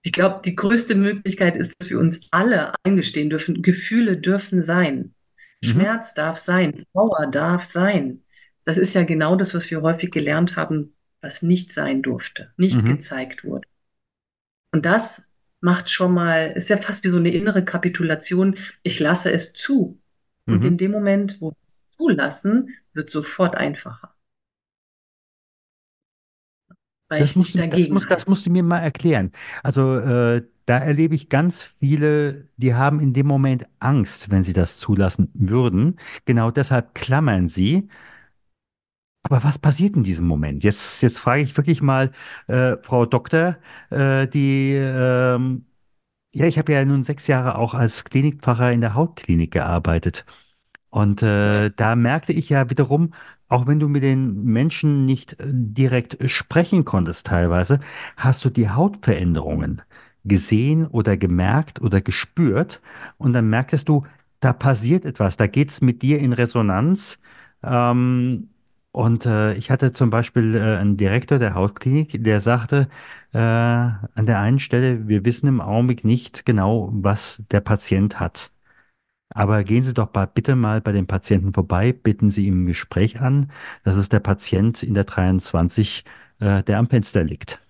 Ich 0.03 0.11
glaube, 0.13 0.41
die 0.43 0.55
größte 0.55 0.95
Möglichkeit 0.95 1.55
ist, 1.55 1.81
dass 1.81 1.89
wir 1.89 1.99
uns 1.99 2.27
alle 2.31 2.73
eingestehen 2.83 3.29
dürfen, 3.29 3.61
Gefühle 3.61 4.17
dürfen 4.17 4.63
sein. 4.63 5.13
Mhm. 5.61 5.67
Schmerz 5.67 6.13
darf 6.13 6.37
sein, 6.37 6.77
Trauer 6.93 7.27
darf 7.27 7.63
sein. 7.63 8.23
Das 8.63 8.77
ist 8.77 8.93
ja 8.93 9.03
genau 9.03 9.35
das, 9.35 9.53
was 9.53 9.69
wir 9.71 9.81
häufig 9.81 10.11
gelernt 10.11 10.55
haben, 10.55 10.93
was 11.21 11.41
nicht 11.41 11.73
sein 11.73 12.01
durfte, 12.01 12.53
nicht 12.57 12.81
mhm. 12.81 12.85
gezeigt 12.85 13.43
wurde. 13.43 13.67
Und 14.71 14.85
das 14.85 15.26
macht 15.61 15.89
schon 15.89 16.13
mal, 16.13 16.51
ist 16.51 16.69
ja 16.69 16.77
fast 16.77 17.03
wie 17.03 17.09
so 17.09 17.17
eine 17.17 17.31
innere 17.31 17.63
Kapitulation. 17.65 18.57
Ich 18.83 18.99
lasse 18.99 19.31
es 19.31 19.53
zu. 19.53 19.99
Und 20.45 20.61
mhm. 20.61 20.67
in 20.67 20.77
dem 20.77 20.91
Moment, 20.91 21.41
wo 21.41 21.51
wir 21.51 21.57
es 21.67 21.83
zulassen, 21.97 22.69
wird 22.93 23.09
sofort 23.09 23.55
einfacher. 23.55 24.13
Das, 27.09 27.35
musst 27.35 27.55
du, 27.55 27.67
das, 27.67 27.89
muss, 27.89 28.05
das 28.05 28.27
musst 28.27 28.45
du 28.45 28.49
mir 28.49 28.63
mal 28.63 28.79
erklären. 28.79 29.31
Also 29.63 29.95
äh, 29.97 30.43
da 30.65 30.77
erlebe 30.77 31.15
ich 31.15 31.29
ganz 31.29 31.63
viele, 31.79 32.49
die 32.57 32.73
haben 32.73 32.99
in 32.99 33.13
dem 33.13 33.27
Moment 33.27 33.65
Angst, 33.79 34.29
wenn 34.29 34.43
sie 34.43 34.51
das 34.51 34.77
zulassen 34.77 35.29
würden. 35.33 35.97
Genau 36.25 36.51
deshalb 36.51 36.93
klammern 36.93 37.47
sie. 37.47 37.87
Aber 39.29 39.43
was 39.43 39.59
passiert 39.59 39.95
in 39.95 40.03
diesem 40.03 40.25
Moment? 40.25 40.63
Jetzt, 40.63 41.01
jetzt 41.01 41.19
frage 41.19 41.41
ich 41.41 41.57
wirklich 41.57 41.81
mal 41.81 42.11
äh, 42.47 42.77
Frau 42.83 43.05
Doktor, 43.05 43.57
äh, 43.89 44.27
die, 44.27 44.73
ähm, 44.73 45.65
ja, 46.33 46.45
ich 46.47 46.57
habe 46.57 46.73
ja 46.73 46.85
nun 46.85 47.03
sechs 47.03 47.27
Jahre 47.27 47.57
auch 47.57 47.73
als 47.73 48.05
Klinikpfarrer 48.05 48.71
in 48.71 48.81
der 48.81 48.95
Hautklinik 48.95 49.51
gearbeitet. 49.51 50.25
Und 50.89 51.23
äh, 51.23 51.71
da 51.75 51.95
merkte 51.95 52.33
ich 52.33 52.49
ja 52.49 52.69
wiederum, 52.69 53.13
auch 53.49 53.67
wenn 53.67 53.79
du 53.79 53.89
mit 53.89 54.03
den 54.03 54.43
Menschen 54.45 55.05
nicht 55.05 55.39
äh, 55.41 55.45
direkt 55.53 56.29
sprechen 56.31 56.85
konntest 56.85 57.27
teilweise, 57.27 57.81
hast 58.17 58.45
du 58.45 58.49
die 58.49 58.69
Hautveränderungen 58.69 59.81
gesehen 60.25 60.87
oder 60.87 61.17
gemerkt 61.17 61.81
oder 61.81 62.01
gespürt. 62.01 62.81
Und 63.17 63.33
dann 63.33 63.49
merktest 63.49 63.89
du, 63.89 64.05
da 64.39 64.53
passiert 64.53 65.05
etwas, 65.05 65.37
da 65.37 65.47
geht 65.47 65.71
es 65.71 65.81
mit 65.81 66.01
dir 66.01 66.19
in 66.19 66.33
Resonanz. 66.33 67.19
Ähm, 67.63 68.49
und 68.97 69.27
äh, 69.27 69.53
ich 69.53 69.69
hatte 69.69 69.93
zum 69.93 70.09
Beispiel 70.09 70.55
äh, 70.55 70.77
einen 70.77 70.97
Direktor 70.97 71.37
der 71.37 71.53
Hautklinik, 71.53 72.23
der 72.23 72.41
sagte 72.41 72.89
äh, 73.31 73.37
an 73.37 74.25
der 74.25 74.39
einen 74.39 74.57
Stelle, 74.57 75.07
wir 75.07 75.23
wissen 75.23 75.47
im 75.47 75.61
Augenblick 75.61 76.03
nicht 76.03 76.47
genau, 76.47 76.89
was 76.91 77.43
der 77.51 77.61
Patient 77.61 78.19
hat. 78.19 78.51
Aber 79.29 79.63
gehen 79.63 79.83
Sie 79.83 79.93
doch 79.93 80.07
bitte 80.33 80.55
mal 80.55 80.81
bei 80.81 80.93
dem 80.93 81.07
Patienten 81.07 81.53
vorbei, 81.53 81.93
bitten 81.93 82.31
Sie 82.31 82.47
ihm 82.47 82.63
ein 82.63 82.67
Gespräch 82.67 83.21
an. 83.21 83.51
Das 83.83 83.97
ist 83.97 84.13
der 84.13 84.19
Patient 84.21 84.81
in 84.83 84.95
der 84.95 85.03
23, 85.05 86.03
äh, 86.39 86.63
der 86.63 86.79
am 86.79 86.89
Fenster 86.89 87.23
liegt. 87.23 87.61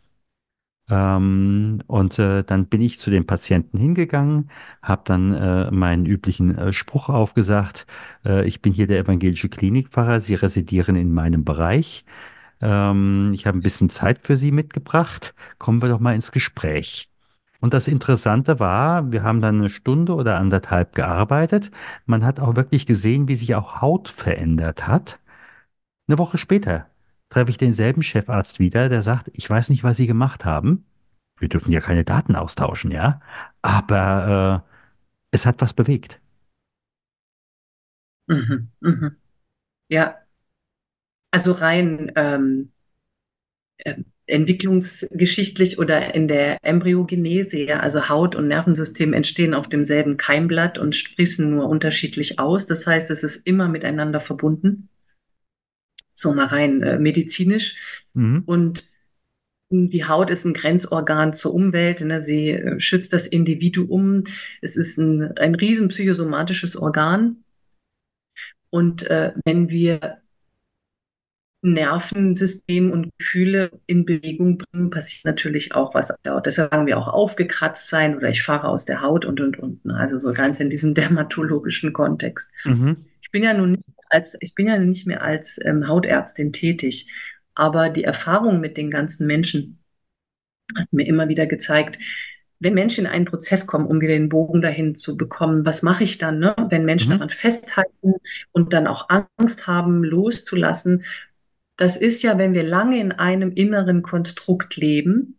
Ähm, 0.89 1.81
und 1.87 2.17
äh, 2.19 2.43
dann 2.43 2.67
bin 2.67 2.81
ich 2.81 2.99
zu 2.99 3.09
dem 3.11 3.25
Patienten 3.27 3.77
hingegangen, 3.77 4.49
habe 4.81 5.01
dann 5.05 5.33
äh, 5.33 5.71
meinen 5.71 6.05
üblichen 6.05 6.57
äh, 6.57 6.73
Spruch 6.73 7.09
aufgesagt. 7.09 7.85
Äh, 8.25 8.47
ich 8.47 8.61
bin 8.61 8.73
hier 8.73 8.87
der 8.87 8.99
evangelische 8.99 9.49
Klinikpfarrer, 9.49 10.21
Sie 10.21 10.35
residieren 10.35 10.95
in 10.95 11.13
meinem 11.13 11.43
Bereich. 11.43 12.05
Ähm, 12.61 13.31
ich 13.33 13.45
habe 13.47 13.57
ein 13.57 13.61
bisschen 13.61 13.89
Zeit 13.89 14.19
für 14.19 14.37
Sie 14.37 14.51
mitgebracht. 14.51 15.35
Kommen 15.59 15.81
wir 15.81 15.89
doch 15.89 15.99
mal 15.99 16.15
ins 16.15 16.31
Gespräch. 16.31 17.09
Und 17.59 17.73
das 17.73 17.87
Interessante 17.87 18.59
war, 18.59 19.11
wir 19.11 19.23
haben 19.23 19.41
dann 19.41 19.57
eine 19.59 19.69
Stunde 19.69 20.13
oder 20.15 20.37
anderthalb 20.37 20.93
gearbeitet. 20.95 21.71
Man 22.05 22.25
hat 22.25 22.39
auch 22.39 22.55
wirklich 22.55 22.85
gesehen, 22.85 23.27
wie 23.27 23.35
sich 23.35 23.55
auch 23.55 23.81
Haut 23.81 24.09
verändert 24.09 24.87
hat. 24.87 25.19
Eine 26.07 26.17
Woche 26.17 26.37
später 26.37 26.87
treffe 27.29 27.49
ich 27.49 27.57
denselben 27.57 28.03
Chefarzt 28.03 28.59
wieder, 28.59 28.89
der 28.89 29.01
sagt, 29.01 29.29
ich 29.33 29.49
weiß 29.49 29.69
nicht, 29.69 29.83
was 29.83 29.97
Sie 29.97 30.07
gemacht 30.07 30.45
haben. 30.45 30.85
Wir 31.39 31.49
dürfen 31.49 31.71
ja 31.71 31.81
keine 31.81 32.03
Daten 32.03 32.35
austauschen, 32.35 32.91
ja. 32.91 33.21
Aber 33.61 34.63
äh, 34.65 34.71
es 35.31 35.45
hat 35.45 35.61
was 35.61 35.73
bewegt. 35.73 36.19
Mhm, 38.27 38.69
mhm. 38.81 39.15
Ja, 39.89 40.17
also 41.31 41.53
rein 41.53 42.11
ähm, 42.15 42.71
äh, 43.77 43.95
entwicklungsgeschichtlich 44.25 45.79
oder 45.79 46.13
in 46.13 46.27
der 46.27 46.57
Embryogenese, 46.63 47.59
ja, 47.59 47.79
also 47.79 48.09
Haut 48.09 48.35
und 48.35 48.47
Nervensystem 48.47 49.13
entstehen 49.13 49.53
auf 49.53 49.69
demselben 49.69 50.17
Keimblatt 50.17 50.77
und 50.77 50.95
sprießen 50.95 51.49
nur 51.49 51.69
unterschiedlich 51.69 52.39
aus. 52.39 52.65
Das 52.65 52.85
heißt, 52.87 53.09
es 53.11 53.23
ist 53.23 53.47
immer 53.47 53.69
miteinander 53.69 54.19
verbunden 54.19 54.89
so 56.17 56.33
mal 56.33 56.47
rein 56.47 56.81
äh, 56.81 56.99
medizinisch. 56.99 57.75
Mhm. 58.13 58.43
Und 58.45 58.89
die 59.69 60.05
Haut 60.05 60.29
ist 60.29 60.45
ein 60.45 60.53
Grenzorgan 60.53 61.33
zur 61.33 61.53
Umwelt. 61.53 62.01
Ne? 62.01 62.21
Sie 62.21 62.51
äh, 62.51 62.79
schützt 62.79 63.13
das 63.13 63.27
Individuum. 63.27 64.23
Es 64.61 64.75
ist 64.75 64.97
ein, 64.97 65.37
ein 65.37 65.55
riesen 65.55 65.89
psychosomatisches 65.89 66.75
Organ. 66.75 67.43
Und 68.69 69.03
äh, 69.03 69.33
wenn 69.45 69.69
wir 69.69 70.21
Nervensystem 71.61 72.91
und 72.91 73.09
Gefühle 73.17 73.71
in 73.87 74.05
Bewegung 74.05 74.59
bringen, 74.59 74.89
passiert 74.89 75.25
natürlich 75.25 75.73
auch 75.73 75.93
was. 75.93 76.13
Deshalb 76.45 76.71
sagen 76.71 76.85
wir 76.87 76.97
auch 76.97 77.07
aufgekratzt 77.07 77.89
sein 77.89 78.15
oder 78.15 78.29
ich 78.29 78.43
fahre 78.43 78.69
aus 78.69 78.85
der 78.85 79.01
Haut 79.01 79.25
und 79.25 79.41
und 79.41 79.59
und. 79.59 79.83
Ne? 79.83 79.95
Also 79.95 80.19
so 80.19 80.33
ganz 80.33 80.59
in 80.59 80.69
diesem 80.69 80.93
dermatologischen 80.95 81.93
Kontext. 81.93 82.53
Mhm. 82.63 82.95
Ich 83.21 83.31
bin 83.31 83.43
ja 83.43 83.53
nun 83.53 83.73
nicht 83.73 83.85
als, 84.09 84.37
ich 84.39 84.55
bin 84.55 84.67
ja 84.67 84.77
nicht 84.77 85.07
mehr 85.07 85.21
als 85.21 85.59
ähm, 85.63 85.87
Hautärztin 85.87 86.53
tätig, 86.53 87.11
aber 87.55 87.89
die 87.89 88.03
Erfahrung 88.03 88.59
mit 88.59 88.77
den 88.77 88.91
ganzen 88.91 89.27
Menschen 89.27 89.79
hat 90.77 90.91
mir 90.91 91.07
immer 91.07 91.29
wieder 91.29 91.47
gezeigt, 91.47 91.97
wenn 92.59 92.73
Menschen 92.73 93.05
in 93.05 93.11
einen 93.11 93.25
Prozess 93.25 93.67
kommen, 93.67 93.85
um 93.85 94.01
wieder 94.01 94.13
den 94.13 94.29
Bogen 94.29 94.61
dahin 94.61 94.95
zu 94.95 95.15
bekommen, 95.15 95.65
was 95.65 95.83
mache 95.83 96.03
ich 96.03 96.17
dann, 96.17 96.39
ne? 96.39 96.55
wenn 96.69 96.85
Menschen 96.85 97.09
mhm. 97.09 97.17
daran 97.19 97.29
festhalten 97.29 98.13
und 98.51 98.73
dann 98.73 98.87
auch 98.87 99.09
Angst 99.09 99.67
haben, 99.67 100.03
loszulassen, 100.03 101.03
das 101.75 101.97
ist 101.97 102.23
ja, 102.23 102.39
wenn 102.39 102.53
wir 102.53 102.63
lange 102.63 102.99
in 102.99 103.11
einem 103.11 103.51
inneren 103.51 104.01
Konstrukt 104.01 104.75
leben 104.75 105.36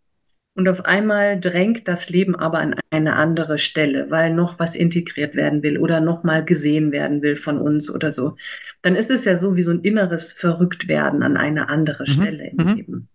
und 0.59 0.67
auf 0.67 0.83
einmal 0.83 1.39
drängt 1.39 1.87
das 1.87 2.09
Leben 2.09 2.35
aber 2.35 2.59
an 2.59 2.75
eine 2.89 3.15
andere 3.15 3.57
Stelle, 3.57 4.11
weil 4.11 4.33
noch 4.33 4.59
was 4.59 4.75
integriert 4.75 5.33
werden 5.33 5.63
will 5.63 5.77
oder 5.77 6.01
noch 6.01 6.23
mal 6.23 6.43
gesehen 6.43 6.91
werden 6.91 7.21
will 7.21 7.37
von 7.37 7.59
uns 7.59 7.89
oder 7.89 8.11
so. 8.11 8.35
Dann 8.81 8.97
ist 8.97 9.09
es 9.09 9.23
ja 9.23 9.39
so 9.39 9.55
wie 9.55 9.63
so 9.63 9.71
ein 9.71 9.79
inneres 9.83 10.33
Verrücktwerden 10.33 11.23
an 11.23 11.37
eine 11.37 11.69
andere 11.69 12.03
mhm. 12.03 12.11
Stelle 12.11 12.47
im 12.49 12.57
mhm. 12.57 12.75
Leben. 12.75 13.07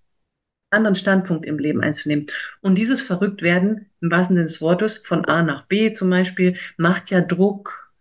Anderen 0.70 0.94
Standpunkt 0.94 1.44
im 1.44 1.58
Leben 1.58 1.82
einzunehmen. 1.82 2.28
Und 2.62 2.78
dieses 2.78 3.02
Verrücktwerden, 3.02 3.90
im 4.00 4.10
wahrsten 4.10 4.36
Sinne 4.36 4.46
des 4.46 4.62
Wortes, 4.62 4.96
von 4.96 5.26
A 5.26 5.42
nach 5.42 5.66
B 5.66 5.92
zum 5.92 6.08
Beispiel, 6.08 6.56
macht 6.78 7.10
ja 7.10 7.20
Druck. 7.20 7.92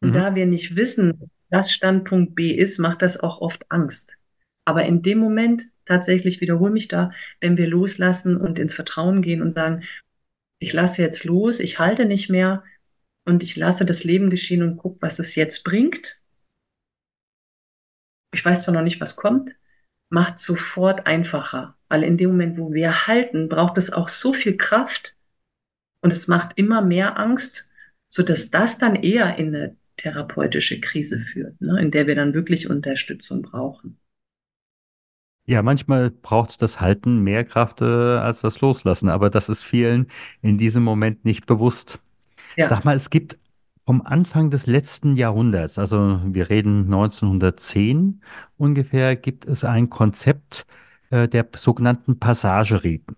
Und 0.00 0.08
mhm. 0.08 0.14
da 0.14 0.34
wir 0.34 0.46
nicht 0.46 0.74
wissen, 0.74 1.30
was 1.50 1.70
Standpunkt 1.70 2.34
B 2.34 2.52
ist, 2.52 2.78
macht 2.78 3.02
das 3.02 3.20
auch 3.20 3.42
oft 3.42 3.70
Angst. 3.70 4.16
Aber 4.64 4.86
in 4.86 5.02
dem 5.02 5.18
Moment, 5.18 5.64
tatsächlich 5.86 6.40
wiederhole 6.40 6.72
mich 6.72 6.88
da, 6.88 7.12
wenn 7.40 7.56
wir 7.56 7.66
loslassen 7.66 8.36
und 8.36 8.58
ins 8.58 8.74
Vertrauen 8.74 9.22
gehen 9.22 9.40
und 9.40 9.52
sagen, 9.52 9.84
ich 10.58 10.72
lasse 10.72 11.02
jetzt 11.02 11.24
los, 11.24 11.60
ich 11.60 11.78
halte 11.78 12.04
nicht 12.04 12.28
mehr 12.28 12.64
und 13.24 13.42
ich 13.42 13.56
lasse 13.56 13.84
das 13.84 14.04
Leben 14.04 14.30
geschehen 14.30 14.62
und 14.62 14.76
gucke, 14.76 15.00
was 15.00 15.18
es 15.18 15.34
jetzt 15.34 15.64
bringt. 15.64 16.20
Ich 18.32 18.44
weiß 18.44 18.62
zwar 18.62 18.74
noch 18.74 18.82
nicht, 18.82 19.00
was 19.00 19.16
kommt, 19.16 19.54
macht 20.08 20.40
sofort 20.40 21.06
einfacher, 21.06 21.76
weil 21.88 22.02
in 22.02 22.16
dem 22.16 22.30
Moment, 22.30 22.58
wo 22.58 22.72
wir 22.72 23.06
halten, 23.06 23.48
braucht 23.48 23.78
es 23.78 23.92
auch 23.92 24.08
so 24.08 24.32
viel 24.32 24.56
Kraft 24.56 25.16
und 26.00 26.12
es 26.12 26.28
macht 26.28 26.52
immer 26.56 26.82
mehr 26.82 27.18
Angst, 27.18 27.68
so 28.08 28.22
dass 28.22 28.50
das 28.50 28.78
dann 28.78 28.94
eher 28.94 29.36
in 29.36 29.54
eine 29.54 29.76
therapeutische 29.96 30.80
Krise 30.80 31.18
führt, 31.18 31.60
ne, 31.60 31.80
in 31.80 31.90
der 31.90 32.06
wir 32.06 32.14
dann 32.14 32.34
wirklich 32.34 32.68
Unterstützung 32.68 33.42
brauchen. 33.42 33.98
Ja, 35.46 35.62
manchmal 35.62 36.10
braucht 36.10 36.50
es 36.50 36.58
das 36.58 36.80
Halten 36.80 37.22
mehr 37.22 37.44
Kraft 37.44 37.80
äh, 37.80 37.84
als 37.84 38.40
das 38.40 38.60
Loslassen, 38.60 39.08
aber 39.08 39.30
das 39.30 39.48
ist 39.48 39.62
vielen 39.62 40.08
in 40.42 40.58
diesem 40.58 40.82
Moment 40.82 41.24
nicht 41.24 41.46
bewusst. 41.46 42.00
Ja. 42.56 42.66
Sag 42.66 42.84
mal, 42.84 42.96
es 42.96 43.10
gibt 43.10 43.38
vom 43.84 44.02
Anfang 44.02 44.50
des 44.50 44.66
letzten 44.66 45.14
Jahrhunderts, 45.16 45.78
also 45.78 46.20
wir 46.24 46.50
reden 46.50 46.86
1910 46.86 48.20
ungefähr, 48.58 49.14
gibt 49.14 49.44
es 49.44 49.62
ein 49.62 49.88
Konzept 49.88 50.66
äh, 51.10 51.28
der 51.28 51.46
sogenannten 51.54 52.18
Passageriten. 52.18 53.16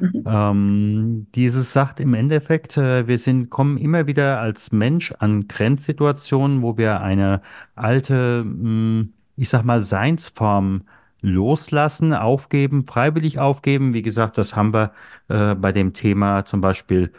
Mhm. 0.00 0.24
Ähm, 0.26 1.26
dieses 1.36 1.72
sagt 1.72 2.00
im 2.00 2.14
Endeffekt, 2.14 2.76
äh, 2.76 3.06
wir 3.06 3.18
sind, 3.18 3.50
kommen 3.50 3.76
immer 3.78 4.08
wieder 4.08 4.40
als 4.40 4.72
Mensch 4.72 5.12
an 5.12 5.46
Grenzsituationen, 5.46 6.62
wo 6.62 6.76
wir 6.76 7.00
eine 7.00 7.40
alte, 7.76 8.42
mh, 8.44 8.62
hm, 8.62 9.12
ich 9.36 9.48
sag 9.48 9.62
mal, 9.64 9.80
Seinsform 9.80 10.82
loslassen, 11.24 12.12
aufgeben, 12.12 12.86
freiwillig 12.86 13.38
aufgeben. 13.38 13.94
Wie 13.94 14.02
gesagt, 14.02 14.38
das 14.38 14.54
haben 14.54 14.74
wir 14.74 14.92
äh, 15.28 15.54
bei 15.54 15.72
dem 15.72 15.94
Thema 15.94 16.44
zum 16.44 16.60
Beispiel, 16.60 17.12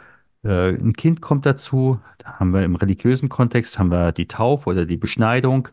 äh, 0.44 0.70
ein 0.70 0.92
Kind 0.94 1.20
kommt 1.20 1.44
dazu, 1.46 1.98
da 2.18 2.38
haben 2.38 2.54
wir 2.54 2.64
im 2.64 2.76
religiösen 2.76 3.28
Kontext, 3.28 3.78
haben 3.78 3.90
wir 3.90 4.12
die 4.12 4.28
Taufe 4.28 4.70
oder 4.70 4.86
die 4.86 4.96
Beschneidung. 4.96 5.68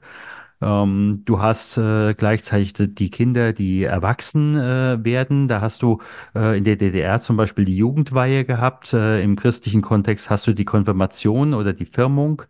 Ähm, 0.62 1.24
du 1.26 1.42
hast 1.42 1.78
äh, 1.78 2.14
gleichzeitig 2.16 2.74
die 2.74 3.10
Kinder, 3.12 3.54
die 3.54 3.84
erwachsen 3.84 4.56
äh, 4.56 5.04
werden. 5.04 5.48
Da 5.48 5.62
hast 5.62 5.82
du 5.84 6.00
äh, 6.36 6.58
in 6.58 6.64
der 6.64 6.78
DDR 6.78 7.20
zum 7.22 7.38
Beispiel 7.38 7.66
die 7.66 7.78
Jugendweihe 7.78 8.46
gehabt. 8.46 8.94
Äh, 8.94 9.22
Im 9.22 9.36
christlichen 9.36 9.82
Kontext 9.82 10.30
hast 10.30 10.48
du 10.48 10.54
die 10.54 10.66
Konfirmation 10.66 11.54
oder 11.54 11.74
die 11.74 11.86
Firmung. 11.86 12.44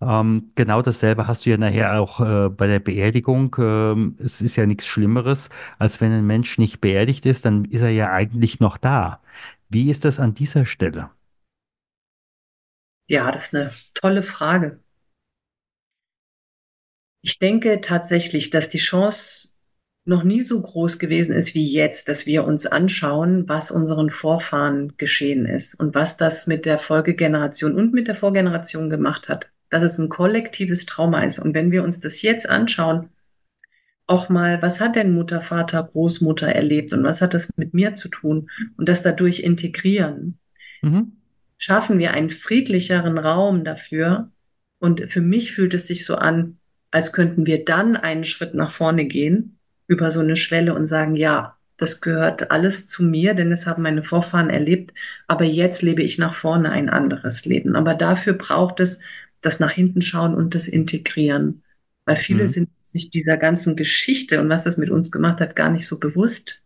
Ähm, 0.00 0.48
genau 0.54 0.82
dasselbe 0.82 1.26
hast 1.26 1.46
du 1.46 1.50
ja 1.50 1.56
nachher 1.56 2.00
auch 2.00 2.20
äh, 2.20 2.48
bei 2.50 2.66
der 2.66 2.80
Beerdigung. 2.80 3.54
Ähm, 3.58 4.16
es 4.18 4.40
ist 4.40 4.56
ja 4.56 4.66
nichts 4.66 4.86
Schlimmeres, 4.86 5.50
als 5.78 6.00
wenn 6.00 6.12
ein 6.12 6.26
Mensch 6.26 6.58
nicht 6.58 6.80
beerdigt 6.80 7.26
ist, 7.26 7.44
dann 7.44 7.64
ist 7.64 7.82
er 7.82 7.90
ja 7.90 8.12
eigentlich 8.12 8.60
noch 8.60 8.76
da. 8.76 9.22
Wie 9.68 9.90
ist 9.90 10.04
das 10.04 10.20
an 10.20 10.34
dieser 10.34 10.64
Stelle? 10.66 11.10
Ja, 13.06 13.30
das 13.30 13.46
ist 13.46 13.54
eine 13.54 13.70
tolle 13.94 14.22
Frage. 14.22 14.80
Ich 17.22 17.38
denke 17.38 17.80
tatsächlich, 17.80 18.50
dass 18.50 18.68
die 18.68 18.78
Chance 18.78 19.54
noch 20.06 20.22
nie 20.22 20.42
so 20.42 20.60
groß 20.60 20.98
gewesen 20.98 21.34
ist 21.34 21.54
wie 21.54 21.66
jetzt, 21.66 22.10
dass 22.10 22.26
wir 22.26 22.44
uns 22.44 22.66
anschauen, 22.66 23.48
was 23.48 23.70
unseren 23.70 24.10
Vorfahren 24.10 24.94
geschehen 24.98 25.46
ist 25.46 25.74
und 25.80 25.94
was 25.94 26.18
das 26.18 26.46
mit 26.46 26.66
der 26.66 26.78
Folgegeneration 26.78 27.74
und 27.74 27.94
mit 27.94 28.08
der 28.08 28.14
Vorgeneration 28.14 28.90
gemacht 28.90 29.30
hat 29.30 29.53
dass 29.74 29.82
es 29.82 29.98
ein 29.98 30.08
kollektives 30.08 30.86
Trauma 30.86 31.24
ist. 31.24 31.40
Und 31.40 31.52
wenn 31.52 31.72
wir 31.72 31.82
uns 31.82 31.98
das 31.98 32.22
jetzt 32.22 32.48
anschauen, 32.48 33.08
auch 34.06 34.28
mal, 34.28 34.62
was 34.62 34.80
hat 34.80 34.94
denn 34.94 35.12
Mutter, 35.12 35.40
Vater, 35.40 35.82
Großmutter 35.82 36.46
erlebt 36.46 36.92
und 36.92 37.02
was 37.02 37.20
hat 37.20 37.34
das 37.34 37.50
mit 37.56 37.74
mir 37.74 37.92
zu 37.94 38.08
tun 38.08 38.50
und 38.76 38.88
das 38.88 39.02
dadurch 39.02 39.40
integrieren, 39.40 40.38
mhm. 40.80 41.14
schaffen 41.58 41.98
wir 41.98 42.12
einen 42.12 42.30
friedlicheren 42.30 43.18
Raum 43.18 43.64
dafür. 43.64 44.30
Und 44.78 45.10
für 45.10 45.22
mich 45.22 45.50
fühlt 45.50 45.74
es 45.74 45.88
sich 45.88 46.04
so 46.04 46.14
an, 46.14 46.58
als 46.92 47.12
könnten 47.12 47.44
wir 47.44 47.64
dann 47.64 47.96
einen 47.96 48.22
Schritt 48.22 48.54
nach 48.54 48.70
vorne 48.70 49.06
gehen 49.06 49.58
über 49.88 50.12
so 50.12 50.20
eine 50.20 50.36
Schwelle 50.36 50.74
und 50.74 50.86
sagen, 50.86 51.16
ja, 51.16 51.56
das 51.78 52.00
gehört 52.00 52.52
alles 52.52 52.86
zu 52.86 53.02
mir, 53.02 53.34
denn 53.34 53.50
es 53.50 53.66
haben 53.66 53.82
meine 53.82 54.04
Vorfahren 54.04 54.50
erlebt, 54.50 54.94
aber 55.26 55.44
jetzt 55.44 55.82
lebe 55.82 56.02
ich 56.02 56.18
nach 56.18 56.34
vorne 56.34 56.70
ein 56.70 56.88
anderes 56.88 57.44
Leben. 57.44 57.74
Aber 57.74 57.94
dafür 57.94 58.34
braucht 58.34 58.78
es 58.78 59.00
das 59.44 59.60
nach 59.60 59.70
hinten 59.70 60.00
schauen 60.00 60.34
und 60.34 60.54
das 60.54 60.68
integrieren. 60.68 61.62
Weil 62.06 62.16
viele 62.16 62.44
mhm. 62.44 62.48
sind 62.48 62.68
sich 62.82 63.10
dieser 63.10 63.36
ganzen 63.36 63.76
Geschichte 63.76 64.40
und 64.40 64.48
was 64.48 64.64
das 64.64 64.76
mit 64.76 64.90
uns 64.90 65.10
gemacht 65.10 65.40
hat, 65.40 65.56
gar 65.56 65.70
nicht 65.70 65.86
so 65.86 65.98
bewusst. 65.98 66.62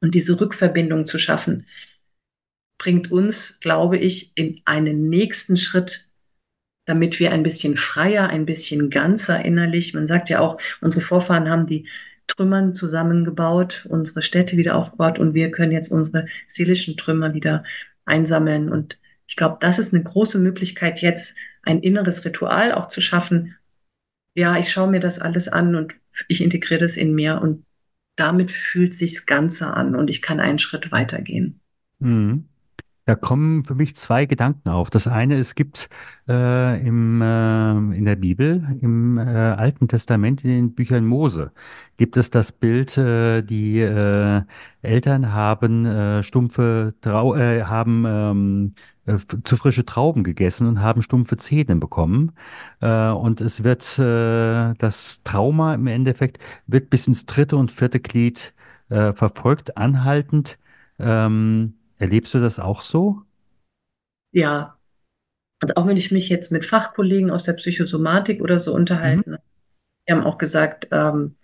Und 0.00 0.14
diese 0.14 0.40
Rückverbindung 0.40 1.06
zu 1.06 1.18
schaffen, 1.18 1.66
bringt 2.78 3.10
uns, 3.10 3.58
glaube 3.60 3.98
ich, 3.98 4.32
in 4.36 4.60
einen 4.64 5.08
nächsten 5.08 5.56
Schritt, 5.56 6.10
damit 6.86 7.18
wir 7.18 7.32
ein 7.32 7.42
bisschen 7.42 7.76
freier, 7.76 8.28
ein 8.28 8.46
bisschen 8.46 8.90
ganzer 8.90 9.44
innerlich. 9.44 9.94
Man 9.94 10.06
sagt 10.06 10.30
ja 10.30 10.40
auch, 10.40 10.60
unsere 10.80 11.02
Vorfahren 11.02 11.50
haben 11.50 11.66
die 11.66 11.88
Trümmern 12.28 12.74
zusammengebaut, 12.74 13.86
unsere 13.88 14.22
Städte 14.22 14.56
wieder 14.56 14.76
aufgebaut 14.76 15.18
und 15.18 15.34
wir 15.34 15.50
können 15.50 15.72
jetzt 15.72 15.90
unsere 15.90 16.26
seelischen 16.46 16.96
Trümmer 16.96 17.34
wieder 17.34 17.64
einsammeln. 18.04 18.70
Und 18.70 18.98
ich 19.26 19.36
glaube, 19.36 19.56
das 19.60 19.78
ist 19.78 19.92
eine 19.92 20.02
große 20.02 20.38
Möglichkeit 20.38 21.00
jetzt, 21.00 21.34
ein 21.68 21.80
inneres 21.80 22.24
Ritual 22.24 22.72
auch 22.72 22.86
zu 22.86 23.00
schaffen. 23.00 23.54
Ja, 24.34 24.56
ich 24.56 24.70
schaue 24.70 24.90
mir 24.90 25.00
das 25.00 25.18
alles 25.18 25.48
an 25.48 25.74
und 25.74 25.94
ich 26.28 26.42
integriere 26.42 26.80
das 26.80 26.96
in 26.96 27.14
mir 27.14 27.40
und 27.42 27.64
damit 28.16 28.50
fühlt 28.50 28.94
sich's 28.94 29.26
Ganze 29.26 29.68
an 29.68 29.94
und 29.94 30.10
ich 30.10 30.22
kann 30.22 30.40
einen 30.40 30.58
Schritt 30.58 30.90
weitergehen. 30.90 31.60
Mhm. 31.98 32.48
Da 33.04 33.14
kommen 33.14 33.64
für 33.64 33.74
mich 33.74 33.96
zwei 33.96 34.26
Gedanken 34.26 34.68
auf. 34.68 34.90
Das 34.90 35.06
eine, 35.06 35.36
es 35.36 35.54
gibt 35.54 35.88
äh, 36.28 36.86
im, 36.86 37.22
äh, 37.22 37.96
in 37.96 38.04
der 38.04 38.16
Bibel, 38.16 38.76
im 38.82 39.16
äh, 39.16 39.22
Alten 39.22 39.88
Testament, 39.88 40.44
in 40.44 40.50
den 40.50 40.74
Büchern 40.74 41.06
Mose, 41.06 41.52
gibt 41.96 42.18
es 42.18 42.28
das 42.30 42.52
Bild, 42.52 42.98
äh, 42.98 43.40
die 43.40 43.80
äh, 43.80 44.42
Eltern 44.82 45.32
haben 45.32 45.86
äh, 45.86 46.22
stumpfe, 46.22 46.94
Trau 47.00 47.34
äh, 47.34 47.62
haben 47.62 48.04
ähm, 48.06 48.74
äh, 49.08 49.42
zu 49.44 49.56
frische 49.56 49.84
Trauben 49.84 50.24
gegessen 50.24 50.66
und 50.66 50.80
haben 50.80 51.02
stumpfe 51.02 51.36
Zähne 51.36 51.76
bekommen. 51.76 52.32
Äh, 52.80 53.10
und 53.10 53.40
es 53.40 53.64
wird 53.64 53.98
äh, 53.98 54.74
das 54.78 55.22
Trauma 55.24 55.74
im 55.74 55.86
Endeffekt 55.86 56.38
wird 56.66 56.90
bis 56.90 57.06
ins 57.06 57.26
dritte 57.26 57.56
und 57.56 57.72
vierte 57.72 58.00
Glied 58.00 58.54
äh, 58.90 59.12
verfolgt, 59.12 59.76
anhaltend. 59.76 60.58
Ähm, 60.98 61.74
Erlebst 61.98 62.32
du 62.32 62.38
das 62.38 62.58
auch 62.58 62.80
so? 62.80 63.22
Ja. 64.32 64.78
Und 65.60 65.76
auch 65.76 65.86
wenn 65.86 65.96
ich 65.96 66.12
mich 66.12 66.28
jetzt 66.28 66.52
mit 66.52 66.64
Fachkollegen 66.64 67.30
aus 67.30 67.42
der 67.42 67.54
Psychosomatik 67.54 68.40
oder 68.40 68.60
so 68.60 68.72
unterhalte, 68.72 69.30
mhm. 69.30 69.36
die 70.06 70.12
haben 70.12 70.24
auch 70.24 70.38
gesagt, 70.38 70.88
ähm, 70.92 71.34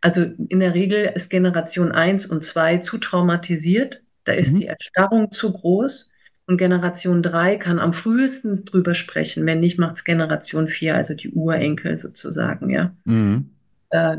also 0.00 0.22
in 0.22 0.60
der 0.60 0.74
Regel 0.74 1.10
ist 1.14 1.30
Generation 1.30 1.90
1 1.90 2.26
und 2.26 2.44
2 2.44 2.78
zu 2.78 2.98
traumatisiert. 2.98 4.02
Da 4.22 4.32
ist 4.32 4.52
mhm. 4.52 4.60
die 4.60 4.66
Erstarrung 4.66 5.32
zu 5.32 5.52
groß. 5.52 6.10
Und 6.46 6.58
Generation 6.58 7.22
3 7.22 7.56
kann 7.56 7.78
am 7.78 7.92
frühesten 7.92 8.64
drüber 8.64 8.94
sprechen. 8.94 9.46
Wenn 9.46 9.60
nicht, 9.60 9.78
macht 9.78 9.96
es 9.96 10.04
Generation 10.04 10.66
4, 10.66 10.94
also 10.94 11.14
die 11.14 11.30
Urenkel 11.30 11.96
sozusagen, 11.96 12.70
ja. 12.70 12.94
Mhm. 13.04 13.50
Äh, 13.90 14.18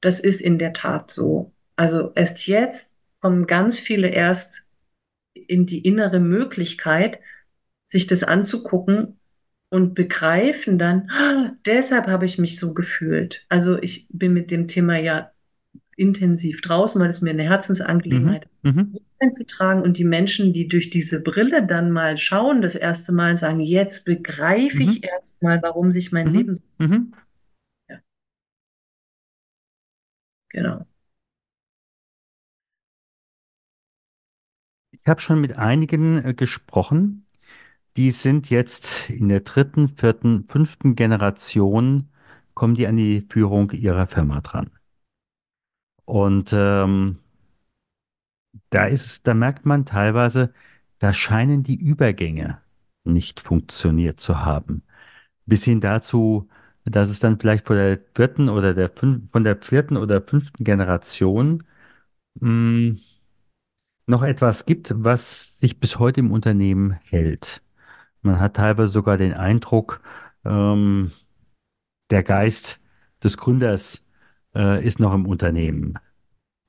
das 0.00 0.20
ist 0.20 0.42
in 0.42 0.58
der 0.58 0.74
Tat 0.74 1.10
so. 1.10 1.52
Also 1.76 2.12
erst 2.14 2.46
jetzt 2.46 2.94
kommen 3.20 3.46
ganz 3.46 3.78
viele 3.78 4.08
erst 4.08 4.66
in 5.34 5.64
die 5.64 5.80
innere 5.80 6.20
Möglichkeit, 6.20 7.20
sich 7.86 8.06
das 8.06 8.22
anzugucken 8.22 9.18
und 9.70 9.94
begreifen 9.94 10.78
dann, 10.78 11.10
ah, 11.10 11.52
deshalb 11.64 12.06
habe 12.06 12.26
ich 12.26 12.38
mich 12.38 12.58
so 12.58 12.74
gefühlt. 12.74 13.46
Also 13.48 13.80
ich 13.80 14.06
bin 14.10 14.34
mit 14.34 14.50
dem 14.50 14.68
Thema 14.68 14.98
ja 14.98 15.31
intensiv 15.96 16.60
draußen, 16.60 17.00
weil 17.00 17.08
es 17.08 17.20
mir 17.20 17.30
eine 17.30 17.44
Herzensangelegenheit 17.44 18.48
mhm. 18.62 18.68
ist, 18.68 18.76
mhm. 18.76 18.98
einzutragen. 19.18 19.82
Und 19.82 19.98
die 19.98 20.04
Menschen, 20.04 20.52
die 20.52 20.68
durch 20.68 20.90
diese 20.90 21.22
Brille 21.22 21.66
dann 21.66 21.90
mal 21.90 22.18
schauen, 22.18 22.62
das 22.62 22.74
erste 22.74 23.12
Mal 23.12 23.36
sagen, 23.36 23.60
jetzt 23.60 24.04
begreife 24.04 24.82
mhm. 24.82 24.88
ich 24.88 25.04
erst 25.04 25.42
mal, 25.42 25.60
warum 25.62 25.90
sich 25.90 26.12
mein 26.12 26.28
mhm. 26.28 26.34
Leben 26.34 26.54
so. 26.54 26.62
Mhm. 26.78 27.14
Ja. 27.88 28.00
Genau. 30.48 30.86
Ich 34.92 35.06
habe 35.06 35.20
schon 35.20 35.40
mit 35.40 35.58
einigen 35.58 36.24
äh, 36.24 36.32
gesprochen, 36.32 37.26
die 37.96 38.10
sind 38.10 38.50
jetzt 38.50 39.10
in 39.10 39.28
der 39.28 39.40
dritten, 39.40 39.88
vierten, 39.88 40.44
fünften 40.48 40.94
Generation, 40.94 42.08
kommen 42.54 42.74
die 42.74 42.86
an 42.86 42.96
die 42.96 43.26
Führung 43.28 43.70
ihrer 43.72 44.06
Firma 44.06 44.40
dran. 44.40 44.70
Und 46.04 46.52
ähm, 46.52 47.18
da 48.70 48.86
ist 48.86 49.26
da 49.26 49.34
merkt 49.34 49.66
man 49.66 49.84
teilweise, 49.84 50.52
da 50.98 51.12
scheinen 51.12 51.62
die 51.62 51.76
Übergänge 51.80 52.60
nicht 53.04 53.40
funktioniert 53.40 54.20
zu 54.20 54.44
haben. 54.44 54.82
Bis 55.46 55.64
hin 55.64 55.80
dazu, 55.80 56.48
dass 56.84 57.10
es 57.10 57.20
dann 57.20 57.38
vielleicht 57.38 57.66
von 57.66 57.76
der 57.76 58.00
vierten 58.14 58.48
oder 58.48 58.74
der 58.74 58.90
fünf, 58.90 59.30
von 59.30 59.44
der 59.44 59.56
vierten 59.56 59.96
oder 59.96 60.22
fünften 60.22 60.64
Generation 60.64 61.64
mh, 62.40 62.48
hm, 62.48 63.00
noch 64.06 64.22
etwas 64.22 64.66
gibt, 64.66 64.92
was 64.96 65.58
sich 65.58 65.80
bis 65.80 65.98
heute 65.98 66.20
im 66.20 66.32
Unternehmen 66.32 66.98
hält. 67.04 67.62
Man 68.22 68.40
hat 68.40 68.56
teilweise 68.56 68.88
sogar 68.92 69.16
den 69.18 69.32
Eindruck, 69.34 70.00
ähm, 70.44 71.12
der 72.10 72.22
Geist 72.22 72.80
des 73.22 73.36
Gründers 73.38 74.04
äh, 74.54 74.84
ist 74.84 75.00
noch 75.00 75.14
im 75.14 75.26
Unternehmen. 75.26 75.98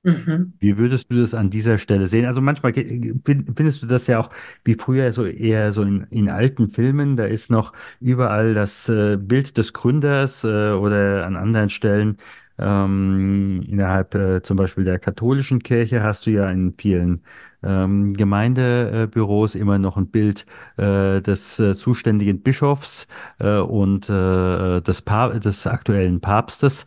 Mhm. 0.04 0.54
Wie 0.60 0.78
würdest 0.78 1.10
du 1.12 1.22
das 1.22 1.34
an 1.34 1.50
dieser 1.50 1.78
Stelle 1.78 2.08
sehen? 2.08 2.26
Also 2.26 2.42
manchmal 2.42 2.74
findest 2.74 3.82
du 3.82 3.88
das 3.88 4.08
ja 4.08 4.20
auch 4.20 4.30
wie 4.66 4.76
früher 4.76 5.14
so 5.14 5.26
eher 5.26 5.72
so 5.72 5.82
in, 5.84 6.06
in 6.10 6.30
alten 6.30 6.68
Filmen, 6.68 7.16
da 7.16 7.24
ist 7.24 7.50
noch 7.50 7.72
überall 8.02 8.54
das 8.54 8.90
äh, 8.90 9.16
Bild 9.18 9.58
des 9.58 9.72
Gründers 9.72 10.44
äh, 10.44 10.72
oder 10.72 11.26
an 11.26 11.38
anderen 11.38 11.70
Stellen 11.70 12.18
ähm, 12.60 13.62
innerhalb 13.68 14.14
äh, 14.16 14.42
zum 14.42 14.58
Beispiel 14.58 14.84
der 14.84 15.00
katholischen 15.00 15.64
Kirche 15.64 16.04
hast 16.04 16.26
du 16.26 16.32
ja 16.32 16.50
in 16.52 16.74
vielen 16.78 17.22
ähm, 17.64 18.14
Gemeindebüros 18.14 19.56
immer 19.56 19.80
noch 19.80 19.98
ein 19.98 20.08
Bild 20.08 20.46
äh, 20.78 21.22
des 21.22 21.60
äh, 21.60 21.74
zuständigen 21.76 22.42
Bischofs 22.42 23.08
äh, 23.40 23.58
und 23.58 24.10
äh, 24.10 24.82
des, 24.82 25.02
pa 25.02 25.30
des 25.30 25.66
aktuellen 25.66 26.20
Papstes. 26.22 26.86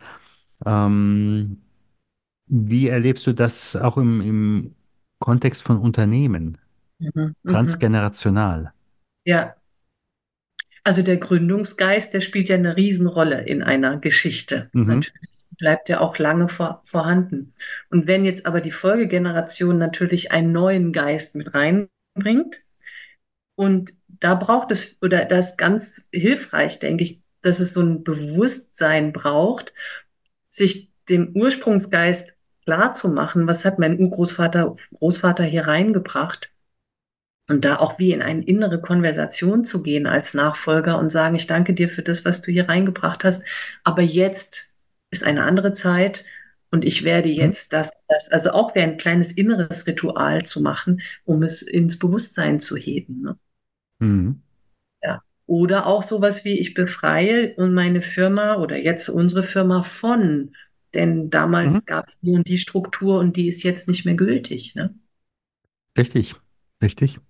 Ähm, 0.65 1.59
wie 2.47 2.89
erlebst 2.89 3.27
du 3.27 3.33
das 3.33 3.77
auch 3.77 3.97
im, 3.97 4.21
im 4.21 4.75
Kontext 5.19 5.63
von 5.63 5.79
Unternehmen? 5.79 6.59
Mhm, 6.99 7.35
mhm. 7.43 7.51
Transgenerational. 7.51 8.73
Ja. 9.25 9.55
Also 10.85 11.03
der 11.03 11.17
Gründungsgeist, 11.17 12.15
der 12.15 12.21
spielt 12.21 12.49
ja 12.49 12.55
eine 12.55 12.77
Riesenrolle 12.77 13.43
in 13.43 13.63
einer 13.63 13.99
Geschichte. 13.99 14.71
Mhm. 14.73 14.87
Natürlich 14.87 15.29
bleibt 15.59 15.89
ja 15.89 16.01
auch 16.01 16.19
lange 16.19 16.49
vor, 16.49 16.81
vorhanden. 16.85 17.55
Und 17.91 18.07
wenn 18.07 18.25
jetzt 18.25 18.47
aber 18.47 18.61
die 18.61 18.71
Folgegeneration 18.71 19.79
natürlich 19.79 20.31
einen 20.31 20.53
neuen 20.53 20.93
Geist 20.93 21.35
mit 21.35 21.55
reinbringt, 21.55 22.63
und 23.59 23.95
da 24.07 24.35
braucht 24.35 24.71
es, 24.71 24.99
oder 25.01 25.25
das 25.25 25.51
ist 25.51 25.59
ganz 25.59 26.09
hilfreich, 26.13 26.79
denke 26.79 27.03
ich, 27.03 27.23
dass 27.41 27.59
es 27.61 27.73
so 27.73 27.81
ein 27.81 28.05
Bewusstsein 28.05 29.13
braucht, 29.13 29.73
sich 30.57 30.93
dem 31.09 31.37
Ursprungsgeist 31.37 32.35
klar 32.65 32.93
zu 32.93 33.09
machen, 33.09 33.47
was 33.47 33.65
hat 33.65 33.79
mein 33.79 34.01
Urgroßvater, 34.01 34.75
Großvater 34.95 35.45
hier 35.45 35.69
reingebracht 35.69 36.51
und 37.49 37.65
da 37.65 37.77
auch 37.77 37.99
wie 37.99 38.13
in 38.13 38.23
eine 38.23 38.45
innere 38.45 38.81
Konversation 38.81 39.65
zu 39.65 39.83
gehen 39.83 40.07
als 40.07 40.35
Nachfolger 40.35 40.99
und 40.99 41.11
sagen, 41.11 41.37
ich 41.37 41.47
danke 41.47 41.75
dir 41.75 41.89
für 41.89 42.03
das, 42.03 42.25
was 42.25 42.43
du 42.43 42.51
hier 42.51 42.69
reingebracht 42.69 43.23
hast, 43.23 43.45
aber 43.85 44.03
jetzt 44.03 44.75
ist 45.11 45.23
eine 45.23 45.45
andere 45.45 45.73
Zeit 45.73 46.25
und 46.71 46.85
ich 46.85 47.05
werde 47.05 47.29
mhm. 47.29 47.35
jetzt 47.35 47.73
das, 47.73 47.93
das, 48.09 48.33
also 48.33 48.51
auch 48.51 48.75
wie 48.75 48.81
ein 48.81 48.97
kleines 48.97 49.33
inneres 49.33 49.87
Ritual 49.87 50.45
zu 50.45 50.61
machen, 50.61 51.03
um 51.25 51.43
es 51.43 51.63
ins 51.63 51.99
Bewusstsein 51.99 52.59
zu 52.61 52.77
heben. 52.77 53.23
Ne? 53.23 53.39
Mhm. 54.01 54.43
Ja. 55.03 55.23
Oder 55.47 55.87
auch 55.87 56.03
sowas 56.03 56.45
wie, 56.45 56.59
ich 56.59 56.75
befreie 56.75 57.55
und 57.57 57.73
meine 57.73 58.03
Firma 58.03 58.57
oder 58.57 58.77
jetzt 58.77 59.09
unsere 59.09 59.43
Firma 59.43 59.83
von 59.83 60.51
denn 60.97 61.31
damals 61.31 61.75
mhm. 61.75 61.85
gab 61.87 62.07
es 62.07 62.19
die 62.21 62.33
und 62.33 62.49
die 62.49 62.59
Struktur 62.59 63.19
und 63.19 63.37
die 63.37 63.49
ist 63.49 63.63
jetzt 63.63 63.87
nicht 63.87 64.05
mehr 64.05 64.15
gültig. 64.15 64.75
Ne? 64.75 64.95
Richtig, 65.97 66.35
richtig. 66.83 67.21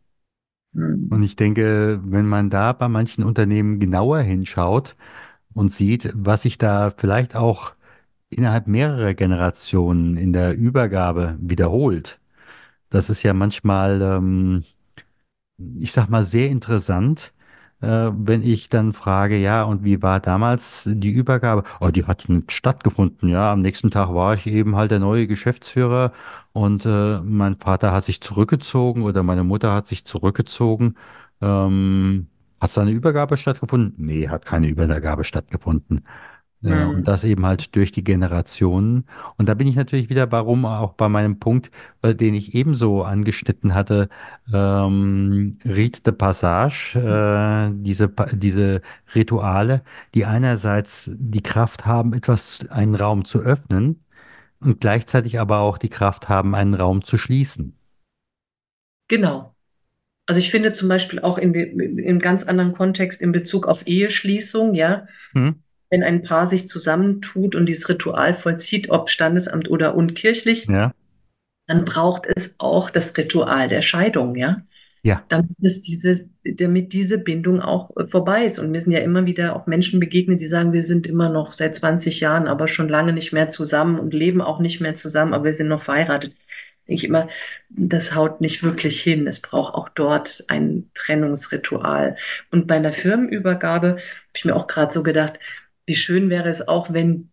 Mhm. 0.72 1.08
Und 1.10 1.22
ich 1.22 1.36
denke, 1.36 2.00
wenn 2.04 2.26
man 2.26 2.48
da 2.48 2.72
bei 2.72 2.88
manchen 2.88 3.24
Unternehmen 3.24 3.80
genauer 3.80 4.20
hinschaut 4.20 4.96
und 5.52 5.70
sieht, 5.70 6.12
was 6.14 6.42
sich 6.42 6.58
da 6.58 6.92
vielleicht 6.96 7.34
auch 7.34 7.74
innerhalb 8.30 8.66
mehrerer 8.66 9.14
Generationen 9.14 10.16
in 10.16 10.32
der 10.32 10.56
Übergabe 10.56 11.36
wiederholt, 11.40 12.20
das 12.88 13.10
ist 13.10 13.24
ja 13.24 13.34
manchmal, 13.34 14.00
ähm, 14.00 14.64
ich 15.58 15.90
sag 15.90 16.08
mal, 16.08 16.24
sehr 16.24 16.50
interessant, 16.50 17.32
äh, 17.86 18.12
wenn 18.16 18.42
ich 18.42 18.68
dann 18.68 18.92
frage, 18.92 19.36
ja, 19.38 19.62
und 19.62 19.84
wie 19.84 20.02
war 20.02 20.18
damals 20.20 20.88
die 20.92 21.10
Übergabe? 21.10 21.62
Oh, 21.80 21.88
die 21.90 22.04
hat 22.04 22.28
nicht 22.28 22.50
stattgefunden, 22.52 23.28
ja. 23.28 23.52
Am 23.52 23.62
nächsten 23.62 23.90
Tag 23.90 24.12
war 24.12 24.34
ich 24.34 24.46
eben 24.48 24.74
halt 24.76 24.90
der 24.90 24.98
neue 24.98 25.26
Geschäftsführer 25.28 26.12
und 26.52 26.84
äh, 26.86 27.20
mein 27.20 27.56
Vater 27.56 27.92
hat 27.92 28.04
sich 28.04 28.20
zurückgezogen 28.20 29.02
oder 29.04 29.22
meine 29.22 29.44
Mutter 29.44 29.72
hat 29.72 29.86
sich 29.86 30.04
zurückgezogen. 30.04 30.96
Ähm, 31.40 32.26
hat 32.60 32.70
es 32.70 32.78
eine 32.78 32.90
Übergabe 32.90 33.36
stattgefunden? 33.36 33.94
Nee, 34.04 34.28
hat 34.28 34.46
keine 34.46 34.68
Übergabe 34.68 35.24
stattgefunden. 35.24 36.02
Ja, 36.62 36.88
und 36.88 37.06
das 37.06 37.22
eben 37.22 37.44
halt 37.44 37.76
durch 37.76 37.92
die 37.92 38.02
Generationen. 38.02 39.04
Und 39.36 39.48
da 39.48 39.54
bin 39.54 39.66
ich 39.66 39.76
natürlich 39.76 40.08
wieder, 40.08 40.32
warum 40.32 40.64
auch 40.64 40.94
bei 40.94 41.08
meinem 41.08 41.38
Punkt, 41.38 41.70
den 42.02 42.34
ich 42.34 42.54
ebenso 42.54 43.02
angeschnitten 43.02 43.74
hatte, 43.74 44.08
ähm, 44.52 45.58
Rite 45.64 46.02
de 46.02 46.14
Passage, 46.14 46.98
äh, 46.98 47.72
diese, 47.74 48.10
diese 48.32 48.80
Rituale, 49.14 49.82
die 50.14 50.24
einerseits 50.24 51.10
die 51.12 51.42
Kraft 51.42 51.84
haben, 51.84 52.14
etwas, 52.14 52.66
einen 52.70 52.94
Raum 52.94 53.26
zu 53.26 53.40
öffnen 53.40 54.02
und 54.60 54.80
gleichzeitig 54.80 55.38
aber 55.38 55.60
auch 55.60 55.76
die 55.76 55.90
Kraft 55.90 56.30
haben, 56.30 56.54
einen 56.54 56.74
Raum 56.74 57.02
zu 57.02 57.18
schließen. 57.18 57.76
Genau. 59.08 59.54
Also 60.24 60.40
ich 60.40 60.50
finde 60.50 60.72
zum 60.72 60.88
Beispiel 60.88 61.20
auch 61.20 61.38
in 61.38 61.52
dem, 61.52 61.98
im 61.98 62.18
ganz 62.18 62.44
anderen 62.44 62.72
Kontext 62.72 63.20
in 63.20 63.30
Bezug 63.30 63.68
auf 63.68 63.86
Eheschließung, 63.86 64.74
ja, 64.74 65.06
hm 65.32 65.62
wenn 65.96 66.02
ein 66.02 66.22
Paar 66.22 66.46
sich 66.46 66.68
zusammentut 66.68 67.54
und 67.54 67.64
dieses 67.64 67.88
Ritual 67.88 68.34
vollzieht, 68.34 68.90
ob 68.90 69.08
Standesamt 69.08 69.70
oder 69.70 69.94
unkirchlich, 69.94 70.66
ja. 70.66 70.92
dann 71.66 71.86
braucht 71.86 72.26
es 72.26 72.54
auch 72.58 72.90
das 72.90 73.16
Ritual 73.16 73.68
der 73.68 73.80
Scheidung, 73.80 74.36
ja. 74.36 74.62
Ja. 75.02 75.24
Damit, 75.28 75.56
es 75.62 75.82
dieses, 75.82 76.30
damit 76.44 76.92
diese 76.92 77.18
Bindung 77.18 77.60
auch 77.62 77.96
äh, 77.96 78.04
vorbei 78.04 78.44
ist. 78.44 78.58
Und 78.58 78.72
mir 78.72 78.80
sind 78.80 78.90
ja 78.92 78.98
immer 78.98 79.24
wieder 79.24 79.54
auch 79.54 79.66
Menschen 79.68 80.00
begegnet, 80.00 80.40
die 80.40 80.48
sagen, 80.48 80.72
wir 80.72 80.82
sind 80.82 81.06
immer 81.06 81.28
noch 81.28 81.52
seit 81.52 81.76
20 81.76 82.18
Jahren, 82.18 82.48
aber 82.48 82.66
schon 82.66 82.88
lange 82.88 83.12
nicht 83.12 83.32
mehr 83.32 83.48
zusammen 83.48 84.00
und 84.00 84.12
leben 84.12 84.42
auch 84.42 84.58
nicht 84.58 84.80
mehr 84.80 84.96
zusammen, 84.96 85.32
aber 85.32 85.44
wir 85.44 85.52
sind 85.52 85.68
noch 85.68 85.80
verheiratet. 85.80 86.34
Denke 86.88 87.02
ich 87.02 87.04
immer, 87.04 87.28
das 87.68 88.16
haut 88.16 88.40
nicht 88.40 88.64
wirklich 88.64 89.00
hin. 89.00 89.28
Es 89.28 89.40
braucht 89.40 89.74
auch 89.74 89.88
dort 89.88 90.44
ein 90.48 90.90
Trennungsritual. 90.94 92.16
Und 92.50 92.66
bei 92.66 92.74
einer 92.74 92.92
Firmenübergabe 92.92 93.90
habe 93.90 94.00
ich 94.34 94.44
mir 94.44 94.56
auch 94.56 94.66
gerade 94.66 94.92
so 94.92 95.04
gedacht, 95.04 95.38
wie 95.86 95.94
schön 95.94 96.30
wäre 96.30 96.48
es 96.48 96.66
auch, 96.66 96.92
wenn 96.92 97.30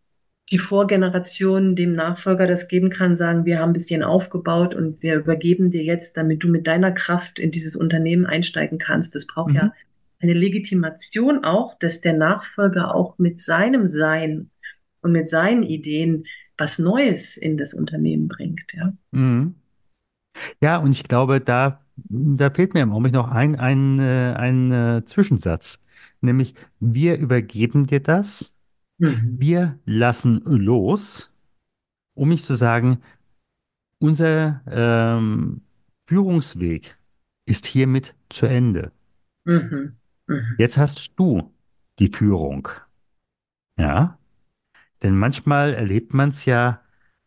die 0.51 0.57
Vorgeneration 0.57 1.75
dem 1.75 1.93
Nachfolger 1.93 2.47
das 2.47 2.67
geben 2.67 2.89
kann, 2.89 3.15
sagen, 3.15 3.45
wir 3.45 3.59
haben 3.59 3.69
ein 3.69 3.73
bisschen 3.73 4.03
aufgebaut 4.03 4.75
und 4.75 5.01
wir 5.01 5.15
übergeben 5.15 5.71
dir 5.71 5.83
jetzt, 5.83 6.17
damit 6.17 6.43
du 6.43 6.47
mit 6.49 6.67
deiner 6.67 6.91
Kraft 6.91 7.39
in 7.39 7.51
dieses 7.51 7.75
Unternehmen 7.75 8.25
einsteigen 8.25 8.77
kannst. 8.77 9.15
Das 9.15 9.25
braucht 9.25 9.51
mhm. 9.51 9.55
ja 9.55 9.73
eine 10.19 10.33
Legitimation 10.33 11.43
auch, 11.43 11.77
dass 11.79 12.01
der 12.01 12.13
Nachfolger 12.13 12.93
auch 12.93 13.17
mit 13.17 13.39
seinem 13.39 13.87
Sein 13.87 14.49
und 15.01 15.11
mit 15.11 15.27
seinen 15.27 15.63
Ideen 15.63 16.25
was 16.57 16.77
Neues 16.77 17.35
in 17.35 17.57
das 17.57 17.73
Unternehmen 17.73 18.27
bringt. 18.27 18.73
Ja, 18.73 18.93
mhm. 19.11 19.55
ja 20.61 20.77
und 20.77 20.91
ich 20.91 21.03
glaube, 21.03 21.41
da, 21.41 21.81
da 21.95 22.49
fehlt 22.51 22.73
mir 22.73 22.81
im 22.81 22.91
Augenblick 22.91 23.13
noch 23.13 23.29
ein, 23.29 23.55
ein, 23.55 23.99
äh, 23.99 24.33
ein, 24.35 24.71
ein 24.71 24.97
äh, 24.99 25.05
Zwischensatz. 25.05 25.79
Nämlich, 26.23 26.55
wir 26.79 27.17
übergeben 27.17 27.85
dir 27.85 27.99
das, 27.99 28.53
mhm. 28.97 29.35
wir 29.39 29.79
lassen 29.85 30.41
los 30.45 31.33
um 32.13 32.29
nicht 32.29 32.45
zu 32.45 32.55
sagen, 32.55 33.01
unser 33.99 34.61
ähm, 34.67 35.61
Führungsweg 36.07 36.97
ist 37.45 37.65
hiermit 37.65 38.15
zu 38.29 38.45
Ende. 38.45 38.91
Mhm. 39.45 39.97
Mhm. 40.27 40.55
Jetzt 40.57 40.77
hast 40.77 41.13
du 41.17 41.53
die 41.99 42.09
Führung. 42.09 42.69
Ja, 43.77 44.17
denn 45.01 45.17
manchmal 45.17 45.73
erlebt 45.73 46.13
man 46.13 46.29
es 46.29 46.45
ja, 46.45 46.81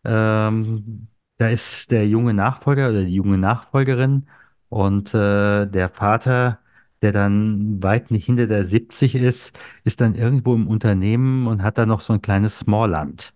ähm, 0.05 1.09
da 1.39 1.49
ist 1.49 1.91
der 1.91 2.09
junge 2.09 2.33
Nachfolger 2.33 2.91
oder 2.91 3.05
die 3.05 3.15
junge 3.15 3.39
Nachfolgerin 3.39 4.29
und 4.69 5.13
äh, 5.13 5.67
der 5.67 5.91
Vater, 5.91 6.61
der 7.03 7.13
dann 7.13 7.83
weit 7.83 8.11
nicht 8.11 8.27
hinter 8.27 8.47
der 8.47 8.65
70 8.65 9.15
ist, 9.15 9.59
ist 9.85 10.01
dann 10.01 10.15
irgendwo 10.15 10.55
im 10.55 10.69
Unternehmen 10.69 11.47
und 11.47 11.63
hat 11.63 11.79
da 11.79 11.87
noch 11.87 12.01
so 12.01 12.13
ein 12.13 12.23
kleines 12.23 12.59
Smallland. 12.61 13.35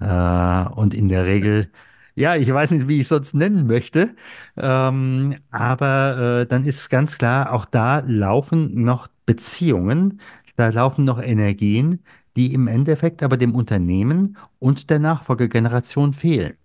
Äh, 0.00 0.64
und 0.74 0.94
in 0.94 1.08
der 1.08 1.26
Regel, 1.26 1.70
ja, 2.14 2.36
ich 2.36 2.52
weiß 2.52 2.72
nicht, 2.72 2.88
wie 2.88 2.96
ich 2.96 3.02
es 3.02 3.08
sonst 3.08 3.34
nennen 3.34 3.66
möchte, 3.66 4.14
ähm, 4.56 5.36
aber 5.50 6.42
äh, 6.42 6.46
dann 6.46 6.64
ist 6.66 6.88
ganz 6.90 7.18
klar, 7.18 7.52
auch 7.52 7.64
da 7.66 8.00
laufen 8.06 8.82
noch 8.84 9.08
Beziehungen, 9.26 10.20
da 10.56 10.68
laufen 10.68 11.04
noch 11.04 11.20
Energien, 11.22 12.04
die 12.36 12.52
im 12.54 12.66
Endeffekt 12.68 13.22
aber 13.22 13.36
dem 13.36 13.54
Unternehmen 13.54 14.36
und 14.58 14.90
der 14.90 14.98
Nachfolgegeneration 14.98 16.14
fehlen. 16.14 16.56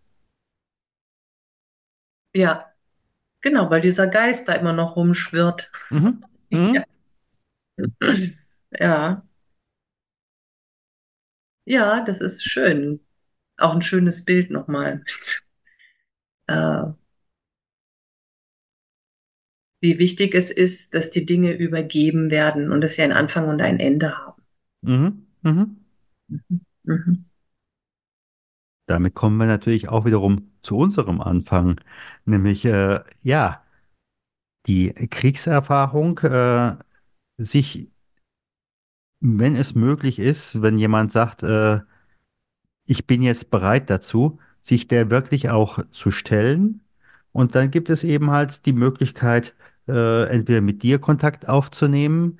Ja, 2.33 2.68
genau, 3.41 3.69
weil 3.69 3.81
dieser 3.81 4.07
Geist 4.07 4.47
da 4.47 4.53
immer 4.53 4.73
noch 4.73 4.95
rumschwirrt. 4.95 5.71
Mhm. 5.89 6.23
Ja. 6.51 6.83
Mhm. 7.77 7.93
Ja, 8.71 9.23
ja, 11.65 12.03
das 12.03 12.21
ist 12.21 12.43
schön. 12.43 12.99
Auch 13.57 13.73
ein 13.75 13.81
schönes 13.81 14.25
Bild 14.25 14.51
nochmal. 14.51 15.03
Äh, 16.47 16.93
wie 19.81 19.97
wichtig 19.99 20.35
es 20.35 20.51
ist, 20.51 20.93
dass 20.93 21.11
die 21.11 21.25
Dinge 21.25 21.53
übergeben 21.53 22.31
werden 22.31 22.71
und 22.71 22.81
dass 22.81 22.95
sie 22.95 23.01
einen 23.01 23.13
Anfang 23.13 23.47
und 23.47 23.61
ein 23.61 23.79
Ende 23.79 24.17
haben. 24.17 24.41
Mhm. 24.81 25.27
Mhm. 25.41 25.77
Mhm. 26.83 27.28
Damit 28.89 29.13
kommen 29.13 29.37
wir 29.37 29.45
natürlich 29.45 29.87
auch 29.89 30.05
wiederum 30.05 30.49
zu 30.63 30.75
unserem 30.77 31.21
Anfang, 31.21 31.79
nämlich 32.25 32.65
äh, 32.65 33.01
ja, 33.19 33.63
die 34.65 34.91
Kriegserfahrung, 34.93 36.17
äh, 36.19 36.75
sich 37.37 37.91
wenn 39.21 39.55
es 39.55 39.75
möglich 39.75 40.17
ist, 40.17 40.61
wenn 40.63 40.79
jemand 40.79 41.11
sagt, 41.11 41.43
äh, 41.43 41.81
ich 42.87 43.05
bin 43.05 43.21
jetzt 43.21 43.51
bereit 43.51 43.89
dazu, 43.91 44.39
sich 44.61 44.87
der 44.87 45.11
wirklich 45.11 45.49
auch 45.49 45.79
zu 45.91 46.09
stellen. 46.09 46.81
Und 47.31 47.53
dann 47.55 47.69
gibt 47.69 47.89
es 47.91 48.03
eben 48.03 48.31
halt 48.31 48.65
die 48.65 48.73
Möglichkeit, 48.73 49.53
äh, 49.87 50.23
entweder 50.29 50.61
mit 50.61 50.81
dir 50.83 50.99
Kontakt 50.99 51.47
aufzunehmen 51.47 52.39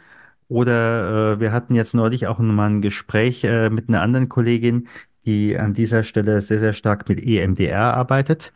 oder 0.50 1.34
äh, 1.36 1.40
wir 1.40 1.52
hatten 1.52 1.76
jetzt 1.76 1.94
neulich 1.94 2.28
auch 2.28 2.40
mal 2.40 2.70
ein 2.70 2.82
Gespräch 2.82 3.44
äh, 3.44 3.70
mit 3.70 3.88
einer 3.88 4.02
anderen 4.02 4.30
Kollegin, 4.30 4.88
die 5.30 5.58
an 5.58 5.74
dieser 5.74 6.04
Stelle 6.04 6.42
sehr, 6.42 6.60
sehr 6.60 6.74
stark 6.74 7.08
mit 7.10 7.20
EMDR 7.22 7.94
arbeitet, 7.96 8.54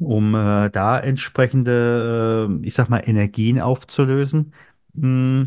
um 0.00 0.34
äh, 0.34 0.70
da 0.70 0.98
entsprechende, 1.00 2.48
äh, 2.50 2.66
ich 2.66 2.74
sag 2.74 2.88
mal, 2.88 3.02
Energien 3.06 3.60
aufzulösen. 3.60 4.52
Mm, 4.94 5.44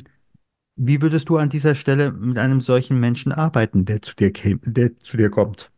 wie 0.76 1.02
würdest 1.02 1.30
du 1.30 1.38
an 1.38 1.50
dieser 1.50 1.76
Stelle 1.76 2.12
mit 2.12 2.38
einem 2.38 2.62
solchen 2.62 3.00
Menschen 3.00 3.32
arbeiten, 3.32 3.86
der 3.86 4.02
zu 4.02 4.16
dir 4.16 4.32
käme, 4.32 4.62
der 4.66 4.98
zu 5.00 5.18
dir 5.18 5.30
kommt? 5.30 5.72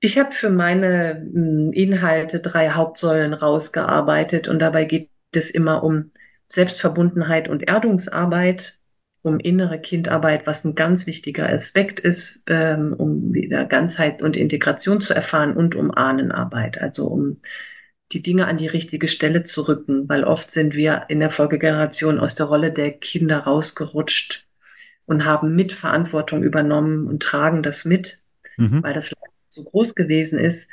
Ich 0.00 0.18
habe 0.18 0.32
für 0.32 0.50
meine 0.50 1.26
mh, 1.32 1.72
Inhalte 1.72 2.40
drei 2.40 2.70
Hauptsäulen 2.70 3.32
rausgearbeitet 3.32 4.48
und 4.48 4.58
dabei 4.58 4.84
geht 4.84 5.10
es 5.32 5.50
immer 5.50 5.82
um 5.82 6.10
Selbstverbundenheit 6.48 7.48
und 7.48 7.66
Erdungsarbeit, 7.66 8.78
um 9.24 9.40
innere 9.40 9.80
Kindarbeit, 9.80 10.46
was 10.46 10.64
ein 10.64 10.74
ganz 10.74 11.06
wichtiger 11.06 11.48
Aspekt 11.50 11.98
ist, 11.98 12.42
ähm, 12.46 12.92
um 12.92 13.32
wieder 13.32 13.64
Ganzheit 13.64 14.20
und 14.22 14.36
Integration 14.36 15.00
zu 15.00 15.14
erfahren 15.14 15.56
und 15.56 15.74
um 15.76 15.90
Ahnenarbeit, 15.90 16.78
also 16.78 17.06
um 17.06 17.40
die 18.12 18.20
Dinge 18.22 18.46
an 18.46 18.58
die 18.58 18.66
richtige 18.66 19.08
Stelle 19.08 19.42
zu 19.42 19.62
rücken, 19.62 20.08
weil 20.10 20.24
oft 20.24 20.50
sind 20.50 20.74
wir 20.76 21.06
in 21.08 21.20
der 21.20 21.30
Folgegeneration 21.30 22.20
aus 22.20 22.34
der 22.34 22.46
Rolle 22.46 22.70
der 22.70 22.92
Kinder 22.92 23.38
rausgerutscht 23.40 24.46
und 25.06 25.24
haben 25.24 25.56
Mitverantwortung 25.56 26.42
übernommen 26.42 27.06
und 27.06 27.22
tragen 27.22 27.62
das 27.62 27.86
mit, 27.86 28.20
Mhm. 28.58 28.82
weil 28.82 28.94
das 28.94 29.12
so 29.48 29.64
groß 29.64 29.94
gewesen 29.94 30.38
ist 30.38 30.70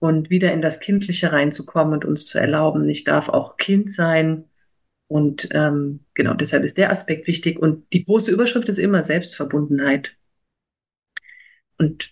und 0.00 0.28
wieder 0.28 0.52
in 0.52 0.60
das 0.60 0.80
Kindliche 0.80 1.32
reinzukommen 1.32 1.94
und 1.94 2.04
uns 2.04 2.26
zu 2.26 2.38
erlauben, 2.38 2.88
ich 2.88 3.04
darf 3.04 3.28
auch 3.28 3.56
Kind 3.56 3.90
sein. 3.92 4.44
Und 5.12 5.48
ähm, 5.52 6.00
genau, 6.14 6.34
deshalb 6.34 6.64
ist 6.64 6.78
der 6.78 6.90
Aspekt 6.90 7.26
wichtig. 7.26 7.58
Und 7.58 7.92
die 7.92 8.04
große 8.04 8.30
Überschrift 8.30 8.68
ist 8.68 8.78
immer 8.78 9.02
Selbstverbundenheit. 9.02 10.12
Und 11.78 12.10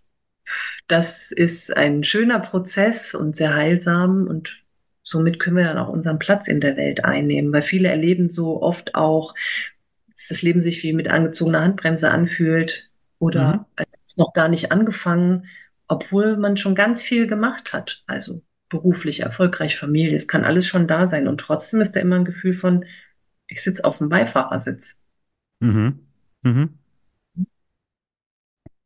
das 0.89 1.31
ist 1.33 1.77
ein 1.77 2.05
schöner 2.05 2.41
Prozess 2.41 3.15
und 3.15 3.37
sehr 3.37 3.55
heilsam 3.55 4.27
und 4.27 4.65
somit 5.03 5.39
können 5.39 5.57
wir 5.57 5.65
dann 5.65 5.79
auch 5.79 5.89
unseren 5.89 6.19
Platz 6.19 6.49
in 6.49 6.61
der 6.61 6.77
Welt 6.77 7.05
einnehmen, 7.05 7.53
weil 7.53 7.63
viele 7.63 7.89
erleben 7.89 8.29
so 8.29 8.61
oft 8.63 8.95
auch, 8.95 9.35
dass 10.13 10.29
das 10.29 10.43
Leben 10.43 10.63
sich 10.63 10.83
wie 10.83 10.93
mit 10.93 11.09
angezogener 11.09 11.61
Handbremse 11.63 12.11
anfühlt 12.11 12.91
Mhm. 13.21 13.27
oder 13.27 13.69
als 13.77 13.89
es 14.05 14.17
noch 14.17 14.33
gar 14.33 14.49
nicht 14.49 14.73
angefangen, 14.73 15.47
obwohl 15.89 16.37
man 16.37 16.57
schon 16.57 16.75
ganz 16.75 17.03
viel 17.03 17.27
gemacht 17.27 17.73
hat. 17.73 18.03
Also 18.07 18.43
beruflich, 18.71 19.21
erfolgreich, 19.21 19.77
Familie, 19.77 20.17
es 20.17 20.29
kann 20.29 20.45
alles 20.45 20.67
schon 20.67 20.89
da 20.89 21.07
sein 21.07 21.29
und 21.29 21.39
trotzdem 21.39 21.81
ist 21.83 21.93
da 21.97 22.01
immer 22.01 22.17
ein 22.17 22.25
Gefühl 22.25 22.55
von, 22.55 22.87
ich 23.49 23.63
sitze 23.63 23.85
auf 23.85 23.99
dem 23.99 24.09
Beifahrersitz. 24.09 25.05
Mhm. 25.61 26.01
Mhm. 26.43 26.79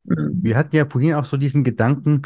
Mhm. 0.04 0.42
Wir 0.42 0.56
hatten 0.56 0.76
ja 0.76 0.86
vorhin 0.86 1.14
auch 1.14 1.24
so 1.24 1.36
diesen 1.36 1.64
Gedanken, 1.64 2.22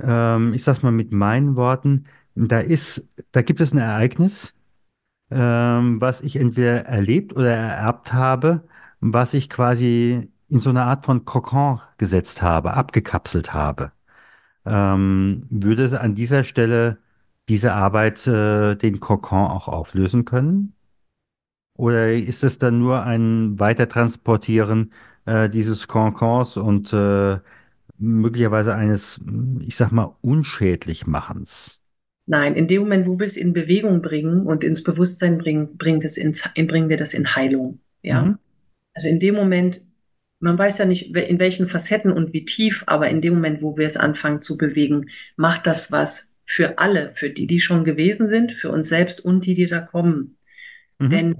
ähm, 0.00 0.54
ich 0.54 0.64
sag's 0.64 0.82
mal 0.82 0.92
mit 0.92 1.12
meinen 1.12 1.56
Worten, 1.56 2.06
da 2.34 2.60
ist, 2.60 3.06
da 3.32 3.42
gibt 3.42 3.60
es 3.60 3.72
ein 3.72 3.78
Ereignis, 3.78 4.54
ähm, 5.30 6.00
was 6.00 6.20
ich 6.22 6.36
entweder 6.36 6.86
erlebt 6.86 7.34
oder 7.36 7.50
ererbt 7.52 8.12
habe, 8.12 8.64
was 9.00 9.34
ich 9.34 9.50
quasi 9.50 10.30
in 10.48 10.60
so 10.60 10.70
eine 10.70 10.84
Art 10.84 11.06
von 11.06 11.24
Kokon 11.24 11.80
gesetzt 11.98 12.42
habe, 12.42 12.74
abgekapselt 12.74 13.54
habe. 13.54 13.92
Ähm, 14.66 15.46
würde 15.50 15.84
es 15.84 15.94
an 15.94 16.14
dieser 16.14 16.44
Stelle 16.44 16.98
diese 17.48 17.72
Arbeit 17.72 18.26
äh, 18.26 18.76
den 18.76 19.00
Kokon 19.00 19.46
auch 19.46 19.68
auflösen 19.68 20.24
können? 20.24 20.74
Oder 21.76 22.12
ist 22.12 22.44
es 22.44 22.58
dann 22.58 22.78
nur 22.78 23.02
ein 23.02 23.58
Weitertransportieren 23.58 24.92
äh, 25.24 25.48
dieses 25.48 25.88
Kokons 25.88 26.56
und 26.56 26.92
äh, 26.92 27.38
möglicherweise 27.98 28.74
eines, 28.74 29.20
ich 29.60 29.76
sag 29.76 29.90
mal, 29.90 30.16
Unschädlichmachens? 30.20 31.80
Nein, 32.26 32.54
in 32.54 32.68
dem 32.68 32.82
Moment, 32.82 33.06
wo 33.06 33.18
wir 33.18 33.26
es 33.26 33.36
in 33.36 33.52
Bewegung 33.52 34.00
bringen 34.00 34.46
und 34.46 34.64
ins 34.64 34.82
Bewusstsein 34.82 35.38
bringen, 35.38 35.76
bringen 35.76 36.00
ins, 36.00 36.48
bringen 36.54 36.88
wir 36.88 36.96
das 36.96 37.14
in 37.14 37.34
Heilung. 37.34 37.72
Mhm. 37.72 37.78
Ja. 38.02 38.38
Also 38.94 39.08
in 39.08 39.18
dem 39.18 39.34
Moment, 39.34 39.84
man 40.38 40.58
weiß 40.58 40.78
ja 40.78 40.84
nicht, 40.84 41.16
in 41.16 41.38
welchen 41.38 41.68
Facetten 41.68 42.12
und 42.12 42.32
wie 42.32 42.44
tief, 42.44 42.84
aber 42.86 43.08
in 43.08 43.20
dem 43.20 43.34
Moment, 43.34 43.62
wo 43.62 43.76
wir 43.76 43.86
es 43.86 43.96
anfangen 43.96 44.42
zu 44.42 44.56
bewegen, 44.56 45.08
macht 45.36 45.66
das 45.66 45.90
was 45.90 46.31
für 46.44 46.78
alle, 46.78 47.12
für 47.14 47.30
die, 47.30 47.46
die 47.46 47.60
schon 47.60 47.84
gewesen 47.84 48.28
sind, 48.28 48.52
für 48.52 48.70
uns 48.70 48.88
selbst 48.88 49.20
und 49.24 49.46
die, 49.46 49.54
die 49.54 49.66
da 49.66 49.80
kommen. 49.80 50.36
Mhm. 50.98 51.10
Denn 51.10 51.36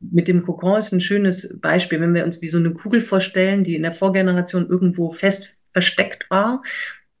mit 0.00 0.28
dem 0.28 0.44
Kokon 0.44 0.78
ist 0.78 0.92
ein 0.92 1.00
schönes 1.00 1.58
Beispiel, 1.60 2.00
wenn 2.00 2.14
wir 2.14 2.24
uns 2.24 2.40
wie 2.42 2.48
so 2.48 2.58
eine 2.58 2.72
Kugel 2.72 3.00
vorstellen, 3.00 3.64
die 3.64 3.76
in 3.76 3.82
der 3.82 3.92
Vorgeneration 3.92 4.68
irgendwo 4.68 5.10
fest 5.10 5.62
versteckt 5.72 6.28
war 6.30 6.62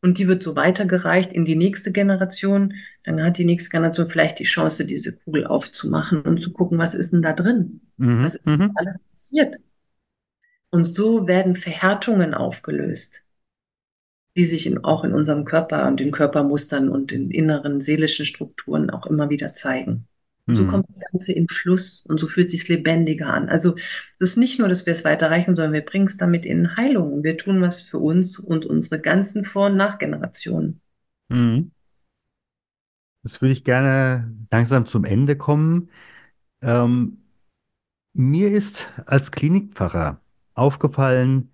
und 0.02 0.18
die 0.18 0.28
wird 0.28 0.42
so 0.42 0.56
weitergereicht 0.56 1.32
in 1.32 1.44
die 1.44 1.56
nächste 1.56 1.92
Generation, 1.92 2.74
dann 3.04 3.22
hat 3.22 3.38
die 3.38 3.44
nächste 3.44 3.70
Generation 3.70 4.06
vielleicht 4.06 4.38
die 4.38 4.44
Chance, 4.44 4.86
diese 4.86 5.12
Kugel 5.12 5.46
aufzumachen 5.46 6.22
und 6.22 6.40
zu 6.40 6.52
gucken, 6.52 6.78
was 6.78 6.94
ist 6.94 7.12
denn 7.12 7.22
da 7.22 7.32
drin? 7.34 7.82
Mhm. 7.98 8.24
Was 8.24 8.34
ist 8.36 8.46
Mhm. 8.46 8.72
alles 8.74 8.98
passiert? 9.10 9.56
Und 10.70 10.84
so 10.84 11.26
werden 11.26 11.56
Verhärtungen 11.56 12.34
aufgelöst, 12.34 13.22
die 14.36 14.44
sich 14.44 14.66
in, 14.66 14.84
auch 14.84 15.04
in 15.04 15.12
unserem 15.12 15.44
Körper 15.44 15.86
und 15.88 16.00
den 16.00 16.12
Körpermustern 16.12 16.88
und 16.88 17.12
in 17.12 17.30
inneren 17.30 17.80
seelischen 17.80 18.26
Strukturen 18.26 18.90
auch 18.90 19.06
immer 19.06 19.30
wieder 19.30 19.54
zeigen. 19.54 20.06
Und 20.46 20.56
so 20.56 20.64
Mhm. 20.64 20.68
kommt 20.68 20.88
das 20.88 20.98
Ganze 21.10 21.32
in 21.32 21.48
Fluss 21.48 22.04
und 22.06 22.18
so 22.18 22.26
fühlt 22.26 22.46
es 22.48 22.52
sich 22.52 22.68
lebendiger 22.68 23.28
an. 23.28 23.48
Also 23.48 23.74
das 24.18 24.30
ist 24.30 24.36
nicht 24.36 24.58
nur, 24.58 24.68
dass 24.68 24.86
wir 24.86 24.92
es 24.92 25.04
weiterreichen, 25.04 25.56
sondern 25.56 25.72
wir 25.72 25.84
bringen 25.84 26.06
es 26.06 26.16
damit 26.16 26.46
in 26.46 26.76
Heilung. 26.76 27.22
Wir 27.24 27.36
tun 27.36 27.60
was 27.60 27.80
für 27.82 27.98
uns 27.98 28.38
und 28.38 28.66
unsere 28.66 29.00
ganzen 29.00 29.44
Vor- 29.44 29.66
und 29.66 29.76
Nachgenerationen. 29.76 30.80
Mhm. 31.28 31.70
Das 33.22 33.40
würde 33.40 33.52
ich 33.52 33.64
gerne 33.64 34.34
langsam 34.50 34.86
zum 34.86 35.04
Ende 35.04 35.36
kommen. 35.36 35.90
Ähm, 36.62 37.18
mir 38.12 38.50
ist 38.50 38.88
als 39.06 39.30
Klinikpfarrer 39.30 40.20
aufgefallen, 40.54 41.50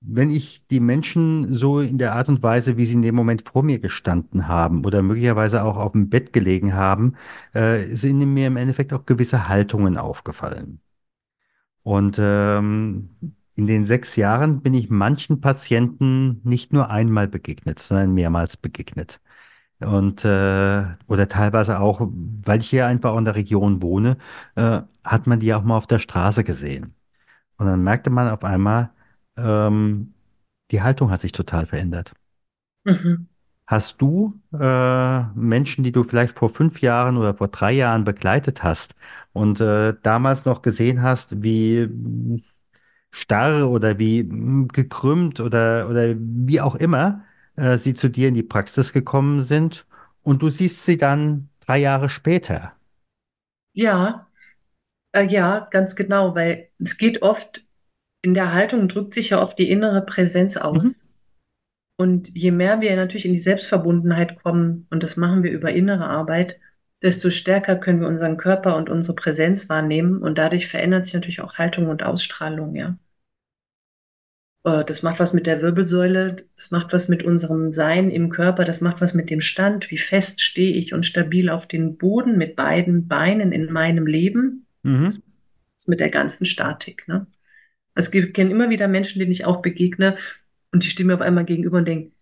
wenn 0.00 0.30
ich 0.30 0.66
die 0.68 0.80
Menschen 0.80 1.54
so 1.54 1.80
in 1.80 1.98
der 1.98 2.14
Art 2.14 2.28
und 2.28 2.42
Weise, 2.42 2.76
wie 2.76 2.86
sie 2.86 2.94
in 2.94 3.02
dem 3.02 3.14
Moment 3.14 3.48
vor 3.48 3.62
mir 3.62 3.80
gestanden 3.80 4.46
haben 4.48 4.84
oder 4.84 5.02
möglicherweise 5.02 5.64
auch 5.64 5.76
auf 5.76 5.92
dem 5.92 6.08
Bett 6.08 6.32
gelegen 6.32 6.74
haben, 6.74 7.14
äh, 7.52 7.84
sind 7.94 8.18
mir 8.18 8.46
im 8.46 8.56
Endeffekt 8.56 8.92
auch 8.92 9.06
gewisse 9.06 9.48
Haltungen 9.48 9.96
aufgefallen. 9.98 10.80
Und 11.82 12.18
ähm, 12.20 13.10
in 13.54 13.66
den 13.66 13.86
sechs 13.86 14.16
Jahren 14.16 14.60
bin 14.62 14.74
ich 14.74 14.90
manchen 14.90 15.40
Patienten 15.40 16.40
nicht 16.44 16.72
nur 16.72 16.90
einmal 16.90 17.28
begegnet, 17.28 17.78
sondern 17.80 18.14
mehrmals 18.14 18.56
begegnet. 18.56 19.20
Und 19.80 20.24
äh, 20.24 20.84
oder 21.06 21.28
teilweise 21.28 21.80
auch, 21.80 22.00
weil 22.02 22.60
ich 22.60 22.70
hier 22.70 22.86
einfach 22.86 23.12
auch 23.12 23.18
in 23.18 23.24
der 23.24 23.36
Region 23.36 23.82
wohne, 23.82 24.18
äh, 24.56 24.82
hat 25.04 25.26
man 25.26 25.40
die 25.40 25.54
auch 25.54 25.62
mal 25.64 25.76
auf 25.76 25.86
der 25.86 25.98
Straße 26.00 26.44
gesehen. 26.44 26.94
Und 27.58 27.66
dann 27.66 27.82
merkte 27.84 28.10
man 28.10 28.28
auf 28.30 28.44
einmal, 28.44 28.92
ähm, 29.38 30.14
die 30.70 30.82
Haltung 30.82 31.10
hat 31.10 31.20
sich 31.20 31.32
total 31.32 31.66
verändert. 31.66 32.12
Mhm. 32.84 33.28
Hast 33.66 34.00
du 34.00 34.40
äh, 34.58 35.22
Menschen, 35.34 35.84
die 35.84 35.92
du 35.92 36.02
vielleicht 36.02 36.38
vor 36.38 36.48
fünf 36.48 36.80
Jahren 36.80 37.18
oder 37.18 37.34
vor 37.34 37.48
drei 37.48 37.72
Jahren 37.72 38.04
begleitet 38.04 38.62
hast 38.62 38.94
und 39.34 39.60
äh, 39.60 39.94
damals 40.02 40.46
noch 40.46 40.62
gesehen 40.62 41.02
hast, 41.02 41.42
wie 41.42 42.42
starr 43.10 43.70
oder 43.70 43.98
wie 43.98 44.22
mm, 44.22 44.68
gekrümmt 44.68 45.40
oder, 45.40 45.88
oder 45.90 46.14
wie 46.16 46.60
auch 46.60 46.76
immer 46.76 47.24
äh, 47.56 47.76
sie 47.76 47.94
zu 47.94 48.08
dir 48.08 48.28
in 48.28 48.34
die 48.34 48.42
Praxis 48.42 48.92
gekommen 48.92 49.42
sind 49.42 49.86
und 50.22 50.40
du 50.42 50.48
siehst 50.48 50.84
sie 50.84 50.96
dann 50.96 51.50
drei 51.60 51.78
Jahre 51.78 52.08
später? 52.08 52.72
Ja, 53.74 54.28
äh, 55.12 55.26
ja, 55.26 55.68
ganz 55.70 55.96
genau, 55.96 56.34
weil 56.34 56.70
es 56.78 56.96
geht 56.96 57.22
oft 57.22 57.62
in 58.22 58.34
der 58.34 58.52
Haltung 58.52 58.88
drückt 58.88 59.14
sich 59.14 59.30
ja 59.30 59.42
oft 59.42 59.58
die 59.58 59.70
innere 59.70 60.02
Präsenz 60.02 60.56
aus. 60.56 61.04
Mhm. 61.04 61.08
Und 62.00 62.28
je 62.36 62.52
mehr 62.52 62.80
wir 62.80 62.94
natürlich 62.96 63.26
in 63.26 63.32
die 63.32 63.38
Selbstverbundenheit 63.38 64.36
kommen, 64.42 64.86
und 64.90 65.02
das 65.02 65.16
machen 65.16 65.42
wir 65.42 65.50
über 65.50 65.72
innere 65.72 66.08
Arbeit, 66.08 66.58
desto 67.02 67.30
stärker 67.30 67.76
können 67.76 68.00
wir 68.00 68.08
unseren 68.08 68.36
Körper 68.36 68.76
und 68.76 68.88
unsere 68.88 69.16
Präsenz 69.16 69.68
wahrnehmen. 69.68 70.22
Und 70.22 70.38
dadurch 70.38 70.68
verändert 70.68 71.04
sich 71.04 71.14
natürlich 71.14 71.40
auch 71.40 71.58
Haltung 71.58 71.88
und 71.88 72.02
Ausstrahlung, 72.02 72.74
ja. 72.74 72.98
Äh, 74.64 74.84
das 74.84 75.02
macht 75.02 75.20
was 75.20 75.32
mit 75.32 75.46
der 75.46 75.62
Wirbelsäule, 75.62 76.44
das 76.54 76.70
macht 76.70 76.92
was 76.92 77.08
mit 77.08 77.22
unserem 77.22 77.72
Sein 77.72 78.10
im 78.10 78.30
Körper, 78.30 78.64
das 78.64 78.80
macht 78.80 79.00
was 79.00 79.14
mit 79.14 79.30
dem 79.30 79.40
Stand, 79.40 79.90
wie 79.90 79.98
fest 79.98 80.40
stehe 80.40 80.76
ich 80.76 80.94
und 80.94 81.06
stabil 81.06 81.48
auf 81.48 81.66
den 81.66 81.96
Boden 81.96 82.36
mit 82.36 82.56
beiden 82.56 83.08
Beinen 83.08 83.52
in 83.52 83.72
meinem 83.72 84.06
Leben. 84.06 84.66
Mhm. 84.82 85.04
Das 85.04 85.20
ist 85.78 85.88
mit 85.88 86.00
der 86.00 86.10
ganzen 86.10 86.46
Statik. 86.46 87.06
Ne? 87.08 87.26
Es 87.98 88.12
gibt, 88.12 88.32
kenne 88.32 88.52
immer 88.52 88.70
wieder 88.70 88.86
Menschen, 88.86 89.18
denen 89.18 89.32
ich 89.32 89.44
auch 89.44 89.60
begegne 89.60 90.16
und 90.70 90.84
die 90.84 90.88
stehen 90.88 91.08
mir 91.08 91.14
auf 91.14 91.20
einmal 91.20 91.44
gegenüber 91.44 91.78
und 91.78 91.88
denken, 91.88 92.14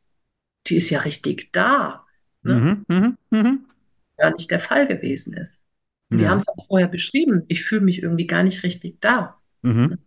die 0.66 0.76
ist 0.76 0.88
ja 0.88 1.00
richtig 1.00 1.52
da. 1.52 2.06
Ne? 2.42 2.84
Mhm, 2.88 3.16
mh, 3.30 3.42
mh. 3.42 3.58
Ja, 4.18 4.30
nicht 4.30 4.50
der 4.50 4.60
Fall 4.60 4.86
gewesen 4.86 5.36
ist. 5.36 5.66
Und 6.08 6.18
ja. 6.18 6.24
die 6.24 6.28
haben 6.30 6.38
es 6.38 6.48
auch 6.48 6.66
vorher 6.66 6.88
beschrieben. 6.88 7.42
Ich 7.48 7.62
fühle 7.62 7.82
mich 7.82 8.02
irgendwie 8.02 8.26
gar 8.26 8.42
nicht 8.42 8.62
richtig 8.62 9.02
da. 9.02 9.36
Mhm. 9.60 9.98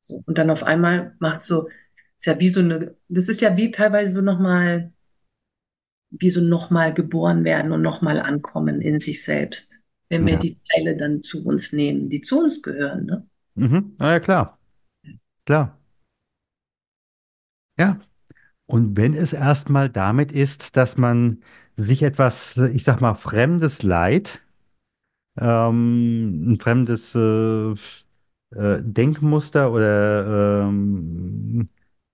So, 0.00 0.22
und 0.24 0.38
dann 0.38 0.48
auf 0.48 0.62
einmal 0.62 1.14
macht 1.18 1.42
so, 1.42 1.68
ist 2.16 2.24
ja 2.24 2.40
wie 2.40 2.48
so 2.48 2.60
eine, 2.60 2.94
das 3.08 3.28
ist 3.28 3.42
ja 3.42 3.54
wie 3.54 3.70
teilweise 3.70 4.14
so 4.14 4.20
nochmal, 4.22 4.92
wie 6.08 6.30
so 6.30 6.40
nochmal 6.40 6.94
geboren 6.94 7.44
werden 7.44 7.72
und 7.72 7.82
nochmal 7.82 8.18
ankommen 8.18 8.80
in 8.80 8.98
sich 8.98 9.22
selbst, 9.22 9.82
wenn 10.08 10.24
wir 10.24 10.34
ja. 10.34 10.38
die 10.38 10.56
Teile 10.72 10.96
dann 10.96 11.22
zu 11.22 11.44
uns 11.44 11.74
nehmen, 11.74 12.08
die 12.08 12.22
zu 12.22 12.40
uns 12.40 12.62
gehören. 12.62 13.04
Ne? 13.04 13.26
Mhm. 13.56 13.94
Ah, 13.98 14.12
ja, 14.12 14.20
klar. 14.20 14.58
Klar. 15.46 15.78
Ja. 17.78 18.00
Und 18.66 18.96
wenn 18.96 19.14
es 19.14 19.32
erstmal 19.32 19.90
damit 19.90 20.32
ist, 20.32 20.76
dass 20.76 20.98
man 20.98 21.42
sich 21.76 22.02
etwas, 22.02 22.56
ich 22.58 22.84
sag 22.84 23.00
mal, 23.00 23.14
fremdes 23.14 23.82
Leid, 23.82 24.42
ähm, 25.38 26.52
ein 26.52 26.60
fremdes 26.60 27.14
äh, 27.14 27.72
äh, 28.54 28.82
Denkmuster 28.82 29.72
oder 29.72 30.66
ähm, 30.68 31.68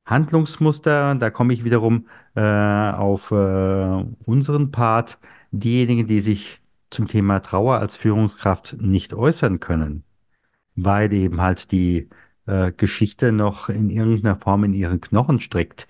Handlungsmuster, 0.06 1.14
da 1.16 1.30
komme 1.30 1.52
ich 1.54 1.64
wiederum 1.64 2.08
äh, 2.34 2.42
auf 2.42 3.30
äh, 3.30 3.34
unseren 4.26 4.70
Part, 4.72 5.18
diejenigen, 5.52 6.06
die 6.08 6.20
sich 6.20 6.60
zum 6.90 7.08
Thema 7.08 7.40
Trauer 7.40 7.78
als 7.78 7.96
Führungskraft 7.96 8.76
nicht 8.80 9.14
äußern 9.14 9.60
können, 9.60 10.04
weil 10.76 11.12
eben 11.12 11.40
halt 11.40 11.72
die 11.72 12.08
äh, 12.46 12.72
Geschichte 12.72 13.32
noch 13.32 13.68
in 13.68 13.90
irgendeiner 13.90 14.36
Form 14.36 14.64
in 14.64 14.74
ihren 14.74 15.00
Knochen 15.00 15.40
steckt, 15.40 15.88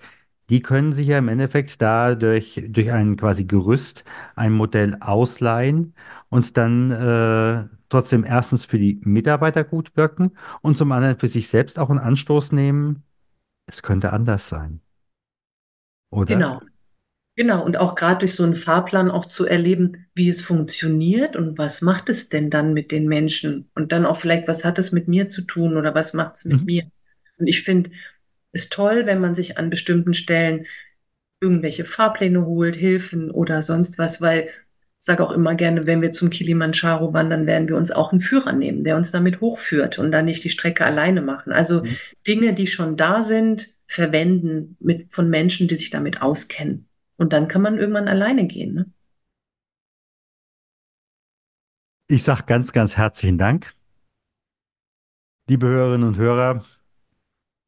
die 0.49 0.61
können 0.61 0.93
sich 0.93 1.07
ja 1.07 1.17
im 1.17 1.29
Endeffekt 1.29 1.81
da 1.81 2.15
durch, 2.15 2.63
durch 2.69 2.91
ein 2.91 3.15
quasi 3.15 3.45
Gerüst 3.45 4.03
ein 4.35 4.53
Modell 4.53 4.97
ausleihen 4.99 5.95
und 6.29 6.57
dann 6.57 6.91
äh, 6.91 7.65
trotzdem 7.89 8.23
erstens 8.23 8.65
für 8.65 8.77
die 8.77 8.99
Mitarbeiter 9.03 9.63
gut 9.63 9.95
wirken 9.95 10.31
und 10.61 10.77
zum 10.77 10.91
anderen 10.91 11.17
für 11.17 11.27
sich 11.27 11.47
selbst 11.47 11.79
auch 11.79 11.89
einen 11.89 11.99
Anstoß 11.99 12.51
nehmen, 12.51 13.03
es 13.67 13.81
könnte 13.81 14.11
anders 14.11 14.49
sein. 14.49 14.81
Oder? 16.09 16.35
Genau. 16.35 16.61
Genau, 17.35 17.65
und 17.65 17.77
auch 17.77 17.95
gerade 17.95 18.19
durch 18.19 18.35
so 18.35 18.43
einen 18.43 18.55
Fahrplan 18.55 19.09
auch 19.09 19.25
zu 19.25 19.47
erleben, 19.47 20.05
wie 20.13 20.29
es 20.29 20.39
funktioniert 20.39 21.35
und 21.35 21.57
was 21.57 21.81
macht 21.81 22.09
es 22.09 22.29
denn 22.29 22.51
dann 22.51 22.73
mit 22.73 22.91
den 22.91 23.07
Menschen 23.07 23.71
und 23.73 23.91
dann 23.91 24.05
auch 24.05 24.17
vielleicht, 24.17 24.47
was 24.47 24.63
hat 24.63 24.77
es 24.77 24.91
mit 24.91 25.07
mir 25.07 25.29
zu 25.29 25.41
tun 25.41 25.75
oder 25.75 25.95
was 25.95 26.13
macht 26.13 26.35
es 26.35 26.45
mit 26.45 26.59
mhm. 26.59 26.65
mir. 26.65 26.83
Und 27.39 27.47
ich 27.47 27.63
finde 27.63 27.89
es 28.51 28.69
toll, 28.69 29.07
wenn 29.07 29.19
man 29.19 29.33
sich 29.33 29.57
an 29.57 29.71
bestimmten 29.71 30.13
Stellen 30.13 30.67
irgendwelche 31.41 31.85
Fahrpläne 31.85 32.45
holt, 32.45 32.75
Hilfen 32.75 33.31
oder 33.31 33.63
sonst 33.63 33.97
was, 33.97 34.21
weil 34.21 34.43
ich 34.43 35.05
sage 35.05 35.25
auch 35.25 35.31
immer 35.31 35.55
gerne, 35.55 35.87
wenn 35.87 36.03
wir 36.03 36.11
zum 36.11 36.29
Kilimanjaro 36.29 37.13
wandern, 37.13 37.47
werden 37.47 37.67
wir 37.67 37.75
uns 37.75 37.91
auch 37.91 38.11
einen 38.11 38.21
Führer 38.21 38.53
nehmen, 38.53 38.83
der 38.83 38.95
uns 38.95 39.11
damit 39.11 39.41
hochführt 39.41 39.97
und 39.97 40.11
dann 40.11 40.25
nicht 40.25 40.43
die 40.43 40.49
Strecke 40.49 40.85
alleine 40.85 41.21
machen. 41.23 41.51
Also 41.51 41.83
mhm. 41.83 41.97
Dinge, 42.27 42.53
die 42.53 42.67
schon 42.67 42.95
da 42.95 43.23
sind, 43.23 43.75
verwenden 43.87 44.77
mit, 44.79 45.11
von 45.11 45.29
Menschen, 45.29 45.67
die 45.67 45.75
sich 45.75 45.89
damit 45.89 46.21
auskennen. 46.21 46.87
Und 47.23 47.31
dann 47.31 47.47
kann 47.47 47.61
man 47.61 47.77
irgendwann 47.77 48.09
alleine 48.09 48.47
gehen. 48.47 48.73
Ne? 48.73 48.91
Ich 52.09 52.23
sage 52.23 52.43
ganz, 52.45 52.73
ganz 52.73 52.97
herzlichen 52.97 53.37
Dank. 53.37 53.73
Liebe 55.47 55.67
Hörerinnen 55.67 56.05
und 56.05 56.17
Hörer, 56.17 56.65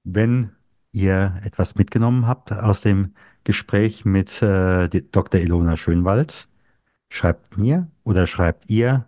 wenn 0.03 0.51
ihr 0.91 1.39
etwas 1.45 1.75
mitgenommen 1.75 2.27
habt 2.27 2.51
aus 2.51 2.81
dem 2.81 3.13
Gespräch 3.45 4.03
mit 4.03 4.41
äh, 4.41 4.89
Dr. 4.89 5.39
Ilona 5.39 5.77
Schönwald, 5.77 6.49
schreibt 7.07 7.57
mir 7.57 7.89
oder 8.03 8.27
schreibt 8.27 8.69
ihr 8.69 9.07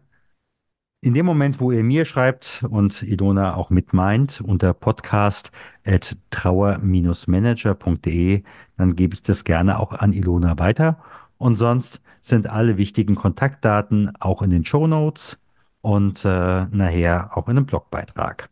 in 1.01 1.13
dem 1.13 1.25
Moment, 1.25 1.59
wo 1.59 1.71
ihr 1.71 1.83
mir 1.83 2.05
schreibt 2.05 2.63
und 2.69 3.03
Ilona 3.03 3.55
auch 3.55 3.69
mit 3.69 3.93
meint, 3.93 4.41
unter 4.41 4.73
podcast 4.73 5.51
at 5.85 6.17
trauer-manager.de, 6.31 8.43
dann 8.77 8.95
gebe 8.95 9.13
ich 9.13 9.21
das 9.21 9.43
gerne 9.43 9.79
auch 9.79 9.93
an 9.93 10.13
Ilona 10.13 10.57
weiter. 10.59 11.01
Und 11.37 11.55
sonst 11.55 12.01
sind 12.19 12.47
alle 12.47 12.77
wichtigen 12.77 13.15
Kontaktdaten 13.15 14.11
auch 14.19 14.41
in 14.41 14.49
den 14.49 14.65
Show 14.65 14.87
Notes 14.87 15.37
und 15.81 16.25
äh, 16.25 16.65
nachher 16.65 17.37
auch 17.37 17.47
in 17.47 17.57
einem 17.57 17.65
Blogbeitrag. 17.65 18.49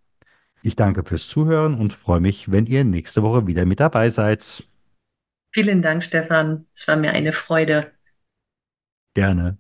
Ich 0.62 0.75
danke 0.75 1.03
fürs 1.03 1.27
Zuhören 1.27 1.79
und 1.79 1.93
freue 1.93 2.21
mich, 2.21 2.51
wenn 2.51 2.65
ihr 2.65 2.84
nächste 2.84 3.21
Woche 3.21 3.47
wieder 3.47 3.65
mit 3.65 3.79
dabei 3.79 4.10
seid. 4.10 4.63
Vielen 5.51 5.81
Dank, 5.81 6.03
Stefan. 6.03 6.65
Es 6.73 6.88
war 6.88 6.95
mir 6.95 7.12
eine 7.12 7.34
Freude. 7.34 7.91
Gerne. 9.13 9.58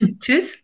Tschüss. 0.20 0.62